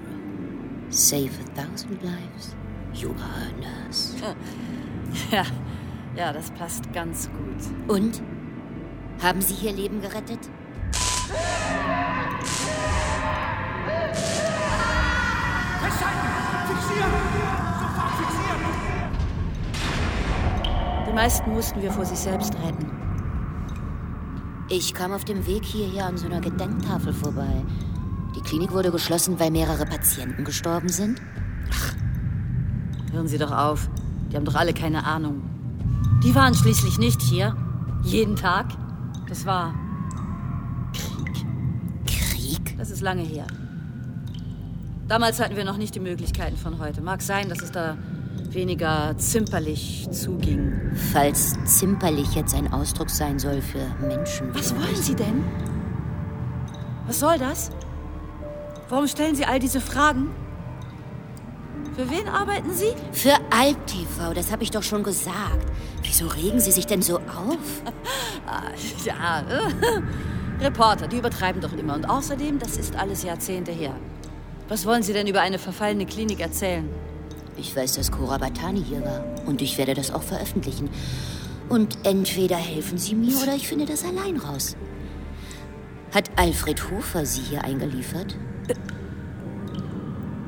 Save 0.90 1.30
a 1.40 1.60
thousand 1.60 2.02
lives, 2.02 2.56
you 2.92 3.10
are 3.10 3.46
a 3.46 3.84
nurse. 3.86 4.14
Ja, 5.30 5.44
ja, 6.14 6.32
das 6.32 6.50
passt 6.50 6.92
ganz 6.92 7.30
gut. 7.30 7.96
Und? 7.96 8.20
Haben 9.22 9.40
Sie 9.40 9.54
hier 9.54 9.72
Leben 9.72 10.02
gerettet? 10.02 10.50
Die 21.08 21.14
meisten 21.14 21.52
mussten 21.52 21.80
wir 21.80 21.90
vor 21.90 22.04
sich 22.04 22.18
selbst 22.18 22.54
retten. 22.54 22.86
Ich 24.68 24.92
kam 24.92 25.12
auf 25.12 25.24
dem 25.24 25.46
Weg 25.46 25.64
hierher 25.64 26.04
an 26.04 26.18
so 26.18 26.26
einer 26.26 26.40
Gedenktafel 26.40 27.14
vorbei. 27.14 27.64
Die 28.36 28.42
Klinik 28.42 28.72
wurde 28.72 28.90
geschlossen, 28.90 29.40
weil 29.40 29.50
mehrere 29.50 29.86
Patienten 29.86 30.44
gestorben 30.44 30.90
sind. 30.90 31.22
Hören 33.10 33.26
Sie 33.26 33.38
doch 33.38 33.52
auf. 33.52 33.88
Die 34.30 34.36
haben 34.36 34.44
doch 34.44 34.54
alle 34.54 34.74
keine 34.74 35.04
Ahnung. 35.06 35.40
Die 36.22 36.34
waren 36.34 36.54
schließlich 36.54 36.98
nicht 36.98 37.22
hier. 37.22 37.56
Jeden 38.02 38.36
Tag. 38.36 38.66
Das 39.28 39.46
war 39.46 39.74
Krieg. 40.92 41.46
Krieg? 42.06 42.76
Das 42.76 42.90
ist 42.90 43.00
lange 43.00 43.22
her. 43.22 43.46
Damals 45.08 45.40
hatten 45.40 45.56
wir 45.56 45.64
noch 45.64 45.78
nicht 45.78 45.94
die 45.94 46.00
Möglichkeiten 46.00 46.58
von 46.58 46.78
heute. 46.78 47.00
Mag 47.00 47.22
sein, 47.22 47.48
dass 47.48 47.62
es 47.62 47.72
da 47.72 47.96
weniger 48.50 49.14
zimperlich 49.18 50.08
zuging. 50.10 50.92
Falls 51.12 51.56
zimperlich 51.64 52.34
jetzt 52.34 52.54
ein 52.54 52.72
Ausdruck 52.72 53.10
sein 53.10 53.38
soll 53.38 53.60
für 53.60 53.86
Menschen. 54.06 54.54
Was 54.54 54.74
wollen 54.74 54.96
Sie 54.96 55.14
denn? 55.14 55.44
Was 57.06 57.20
soll 57.20 57.38
das? 57.38 57.70
Warum 58.88 59.06
stellen 59.06 59.34
Sie 59.34 59.44
all 59.44 59.58
diese 59.58 59.80
Fragen? 59.80 60.30
Für 61.94 62.08
wen 62.10 62.28
arbeiten 62.28 62.72
Sie? 62.72 62.92
Für 63.12 63.34
Alp 63.50 63.86
TV, 63.86 64.32
das 64.32 64.52
habe 64.52 64.62
ich 64.62 64.70
doch 64.70 64.82
schon 64.82 65.02
gesagt. 65.02 65.66
Wieso 66.02 66.26
regen 66.28 66.60
Sie 66.60 66.70
sich 66.70 66.86
denn 66.86 67.02
so 67.02 67.16
auf? 67.18 67.82
Ah, 68.50 68.70
ja, 69.04 69.44
Reporter, 70.60 71.06
die 71.06 71.18
übertreiben 71.18 71.60
doch 71.60 71.74
immer. 71.74 71.94
Und 71.94 72.08
außerdem, 72.08 72.58
das 72.58 72.78
ist 72.78 72.96
alles 72.96 73.22
Jahrzehnte 73.22 73.72
her. 73.72 73.92
Was 74.68 74.86
wollen 74.86 75.02
Sie 75.02 75.12
denn 75.12 75.26
über 75.26 75.42
eine 75.42 75.58
verfallene 75.58 76.06
Klinik 76.06 76.40
erzählen? 76.40 76.88
Ich 77.58 77.74
weiß, 77.74 77.94
dass 77.94 78.12
Cora 78.12 78.38
Batani 78.38 78.82
hier 78.82 79.04
war. 79.04 79.24
Und 79.46 79.62
ich 79.62 79.78
werde 79.78 79.94
das 79.94 80.10
auch 80.12 80.22
veröffentlichen. 80.22 80.88
Und 81.68 81.98
entweder 82.04 82.56
helfen 82.56 82.98
Sie 82.98 83.14
mir 83.14 83.36
oder 83.42 83.54
ich 83.54 83.68
finde 83.68 83.84
das 83.84 84.04
allein 84.04 84.36
raus. 84.36 84.76
Hat 86.14 86.30
Alfred 86.36 86.90
Hofer 86.90 87.26
Sie 87.26 87.42
hier 87.42 87.64
eingeliefert? 87.64 88.36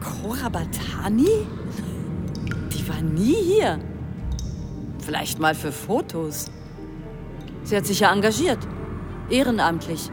Cora 0.01 0.49
Batani? 0.49 1.46
Die 2.73 2.88
war 2.88 3.03
nie 3.03 3.35
hier. 3.35 3.79
Vielleicht 5.05 5.38
mal 5.38 5.55
für 5.55 5.73
Fotos. 5.73 6.51
Sie 7.64 7.77
hat 7.77 7.87
sich 7.87 8.01
ja 8.01 8.12
engagiert. 8.12 8.59
Ehrenamtlich. 9.29 10.11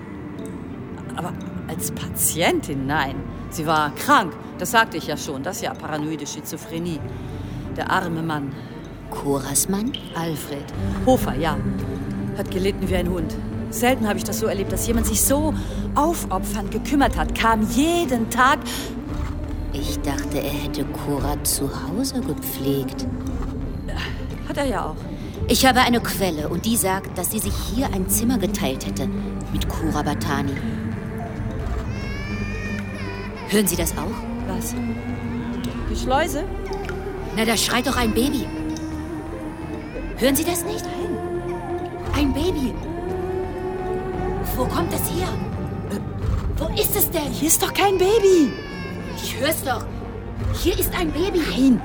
Aber 1.15 1.33
als 1.67 1.91
Patientin, 1.91 2.85
nein. 2.85 3.15
Sie 3.49 3.65
war 3.65 3.93
krank. 3.95 4.33
Das 4.57 4.71
sagte 4.71 4.97
ich 4.97 5.07
ja 5.07 5.17
schon. 5.17 5.43
Das 5.43 5.57
ist 5.57 5.61
ja 5.63 5.73
paranoide 5.73 6.25
Schizophrenie. 6.25 6.99
Der 7.75 7.91
arme 7.91 8.21
Mann. 8.21 8.51
Coras 9.11 9.69
Mann? 9.69 9.91
Alfred. 10.15 10.65
Hofer, 11.05 11.35
ja. 11.35 11.57
Hat 12.37 12.51
gelitten 12.51 12.89
wie 12.89 12.95
ein 12.95 13.09
Hund. 13.09 13.35
Selten 13.69 14.07
habe 14.07 14.17
ich 14.17 14.23
das 14.23 14.39
so 14.39 14.47
erlebt, 14.47 14.71
dass 14.71 14.87
jemand 14.87 15.07
sich 15.07 15.21
so 15.21 15.53
aufopfernd 15.95 16.71
gekümmert 16.71 17.17
hat. 17.17 17.35
Kam 17.35 17.67
jeden 17.71 18.29
Tag. 18.29 18.59
Ich 19.73 19.99
dachte, 19.99 20.39
er 20.39 20.49
hätte 20.49 20.85
Cora 20.85 21.43
zu 21.43 21.69
Hause 21.87 22.21
gepflegt. 22.21 23.05
Hat 24.47 24.57
er 24.57 24.65
ja 24.65 24.85
auch. 24.85 24.95
Ich 25.49 25.65
habe 25.65 25.81
eine 25.81 26.01
Quelle 26.01 26.49
und 26.49 26.65
die 26.65 26.75
sagt, 26.75 27.17
dass 27.17 27.31
sie 27.31 27.39
sich 27.39 27.53
hier 27.73 27.87
ein 27.93 28.09
Zimmer 28.09 28.37
geteilt 28.37 28.85
hätte 28.85 29.07
mit 29.53 29.67
Cora 29.69 30.01
Batani. 30.01 30.53
Hören 33.49 33.67
Sie 33.67 33.77
das 33.77 33.93
auch? 33.97 34.36
Was? 34.47 34.73
Die 35.89 35.95
Schleuse? 35.95 36.43
Na, 37.35 37.45
da 37.45 37.57
schreit 37.57 37.87
doch 37.87 37.97
ein 37.97 38.13
Baby. 38.13 38.47
Hören 40.17 40.35
Sie 40.35 40.43
das 40.43 40.63
nicht? 40.63 40.85
Ein 42.15 42.33
Baby. 42.33 42.73
Wo 44.55 44.65
kommt 44.65 44.91
das 44.91 45.01
her? 45.11 45.27
Wo 46.57 46.67
ist 46.79 46.95
es 46.95 47.11
denn? 47.11 47.31
Hier 47.31 47.47
ist 47.47 47.61
doch 47.61 47.73
kein 47.73 47.97
Baby. 47.97 48.51
Ich 49.15 49.39
hör's 49.39 49.63
doch. 49.63 49.85
Hier 50.61 50.77
ist 50.79 50.91
ein 50.99 51.11
Baby. 51.11 51.41
Nein. 51.51 51.81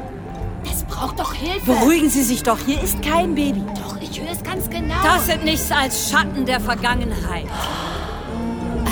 Es 0.70 0.84
braucht 0.84 1.18
doch 1.18 1.34
Hilfe. 1.34 1.66
Beruhigen 1.66 2.08
Sie 2.08 2.22
sich 2.22 2.42
doch. 2.42 2.58
Hier 2.64 2.82
ist 2.82 3.02
kein 3.02 3.34
Baby. 3.34 3.62
Doch, 3.74 4.00
ich 4.00 4.20
höre 4.20 4.30
es 4.30 4.42
ganz 4.42 4.70
genau. 4.70 5.02
Das 5.02 5.26
sind 5.26 5.44
nichts 5.44 5.70
als 5.70 6.10
Schatten 6.10 6.46
der 6.46 6.60
Vergangenheit. 6.60 7.46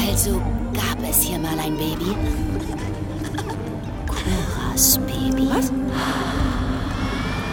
Also 0.07 0.43
gab 0.75 1.09
es 1.09 1.23
hier 1.23 1.39
mal 1.39 1.59
ein 1.59 1.77
Baby? 1.77 2.15
Coras 4.81 4.97
Baby. 4.97 5.47
Was? 5.51 5.71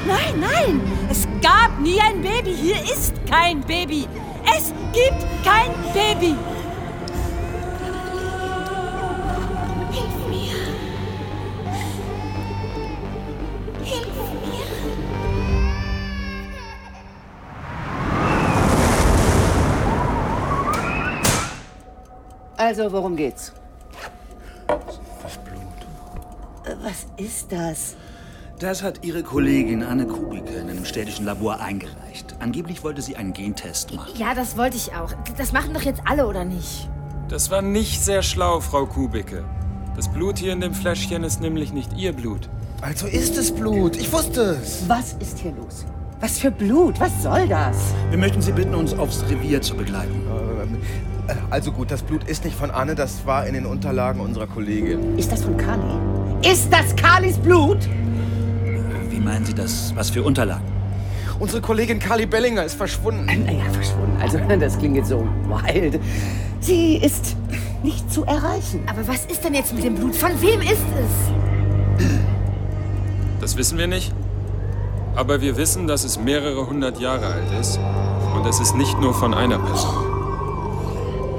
Nein, 0.08 0.40
nein. 0.40 0.82
Es 1.10 1.28
gab 1.42 1.78
nie 1.78 2.00
ein 2.00 2.22
Baby. 2.22 2.54
Hier 2.56 2.82
ist 2.84 3.14
kein 3.30 3.60
Baby. 3.62 4.08
Es 4.46 4.74
gibt 4.94 5.26
kein 5.44 5.72
Baby. 5.94 6.38
Hilf 9.92 10.28
mir. 10.30 10.56
Hilf 13.84 14.08
mir. 14.46 14.66
Also, 22.56 22.90
worum 22.90 23.18
geht's? 23.18 23.52
Was 26.88 27.06
ist 27.18 27.52
das? 27.52 27.98
Das 28.60 28.82
hat 28.82 29.04
Ihre 29.04 29.22
Kollegin 29.22 29.84
Anne 29.84 30.06
Kubike 30.06 30.54
in 30.54 30.70
einem 30.70 30.86
städtischen 30.86 31.26
Labor 31.26 31.60
eingereicht. 31.60 32.38
Angeblich 32.40 32.82
wollte 32.82 33.02
sie 33.02 33.18
einen 33.18 33.34
Gentest 33.34 33.94
machen. 33.94 34.14
Ja, 34.16 34.34
das 34.34 34.56
wollte 34.56 34.78
ich 34.78 34.94
auch. 34.94 35.12
Das 35.38 35.52
machen 35.52 35.74
doch 35.74 35.82
jetzt 35.82 36.00
alle, 36.06 36.26
oder 36.28 36.46
nicht? 36.46 36.90
Das 37.28 37.52
war 37.52 37.62
nicht 37.62 38.02
sehr 38.02 38.22
schlau, 38.22 38.62
Frau 38.62 38.86
Kubicke. 38.86 39.44
Das 39.98 40.08
Blut 40.08 40.38
hier 40.40 40.54
in 40.54 40.62
dem 40.62 40.74
Fläschchen 40.74 41.26
ist 41.26 41.42
nämlich 41.42 41.74
nicht 41.74 41.92
Ihr 41.98 42.14
Blut. 42.14 42.50
Also 42.80 43.06
ist 43.08 43.36
es 43.38 43.52
Blut. 43.54 43.98
Ich 43.98 44.14
wusste 44.14 44.58
es. 44.64 44.88
Was 44.88 45.12
ist 45.20 45.40
hier 45.40 45.52
los? 45.52 45.86
Was 46.22 46.40
für 46.40 46.52
Blut? 46.52 47.02
Was 47.02 47.22
soll 47.22 47.50
das? 47.50 47.76
Wir 48.12 48.18
möchten 48.18 48.42
Sie 48.42 48.54
bitten, 48.54 48.74
uns 48.74 48.94
aufs 48.94 49.26
Revier 49.30 49.62
zu 49.62 49.76
begleiten. 49.76 50.22
Äh, 51.28 51.34
Also 51.50 51.74
gut, 51.74 51.92
das 51.92 52.02
Blut 52.02 52.24
ist 52.24 52.46
nicht 52.46 52.56
von 52.56 52.72
Anne, 52.72 52.96
das 52.96 53.26
war 53.26 53.46
in 53.46 53.56
den 53.56 53.66
Unterlagen 53.66 54.22
unserer 54.22 54.48
Kollegin. 54.48 55.18
Ist 55.18 55.34
das 55.34 55.44
von 55.44 55.58
Kali? 55.58 56.17
Ist 56.44 56.72
das 56.72 56.96
Kalis 56.96 57.38
Blut? 57.38 57.80
Wie 59.10 59.20
meinen 59.20 59.46
Sie 59.46 59.54
das? 59.54 59.94
Was 59.96 60.10
für 60.12 60.24
Unterlagen? 60.24 60.66
Unsere 61.40 61.62
Kollegin 61.62 62.00
Carly 62.00 62.26
Bellinger 62.26 62.64
ist 62.64 62.76
verschwunden. 62.76 63.26
Naja, 63.26 63.64
verschwunden. 63.72 64.18
Also, 64.22 64.40
das 64.60 64.78
klingt 64.78 64.96
jetzt 64.96 65.10
so 65.10 65.28
wild. 65.50 66.00
Sie 66.60 66.98
ist 66.98 67.36
nicht 67.84 68.12
zu 68.12 68.24
erreichen. 68.26 68.84
Aber 68.88 69.08
was 69.08 69.26
ist 69.26 69.44
denn 69.44 69.54
jetzt 69.54 69.74
mit 69.74 69.84
dem 69.84 69.96
Blut? 69.96 70.16
Von 70.16 70.32
wem 70.42 70.62
ist 70.62 70.72
es? 70.72 72.08
Das 73.42 73.58
wissen 73.58 73.78
wir 73.78 73.88
nicht. 73.88 74.14
Aber 75.16 75.42
wir 75.42 75.58
wissen, 75.58 75.88
dass 75.88 76.04
es 76.04 76.20
mehrere 76.20 76.68
hundert 76.68 77.00
Jahre 77.00 77.26
alt 77.26 77.52
ist. 77.60 77.80
Und 78.36 78.46
es 78.46 78.60
ist 78.60 78.76
nicht 78.76 79.00
nur 79.00 79.14
von 79.14 79.34
einer 79.34 79.58
Person. 79.58 79.96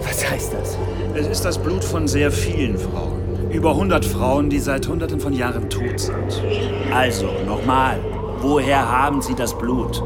Was 0.03 0.29
heißt 0.29 0.53
das? 0.53 0.77
Es 1.15 1.27
ist 1.29 1.45
das 1.45 1.59
Blut 1.59 1.85
von 1.85 2.09
sehr 2.09 2.33
vielen 2.33 2.79
Frauen. 2.79 3.18
Über 3.51 3.71
100 3.71 4.05
Frauen, 4.05 4.51
die 4.51 4.59
seit 4.59 4.87
Hunderten 4.89 5.21
von 5.21 5.33
Jahren 5.33 5.71
tot 5.71 5.99
sind. 5.99 6.43
Also, 6.93 7.29
nochmal. 7.47 7.99
Woher 8.41 8.89
haben 8.89 9.23
Sie 9.23 9.35
das 9.35 9.57
Blut? 9.57 10.03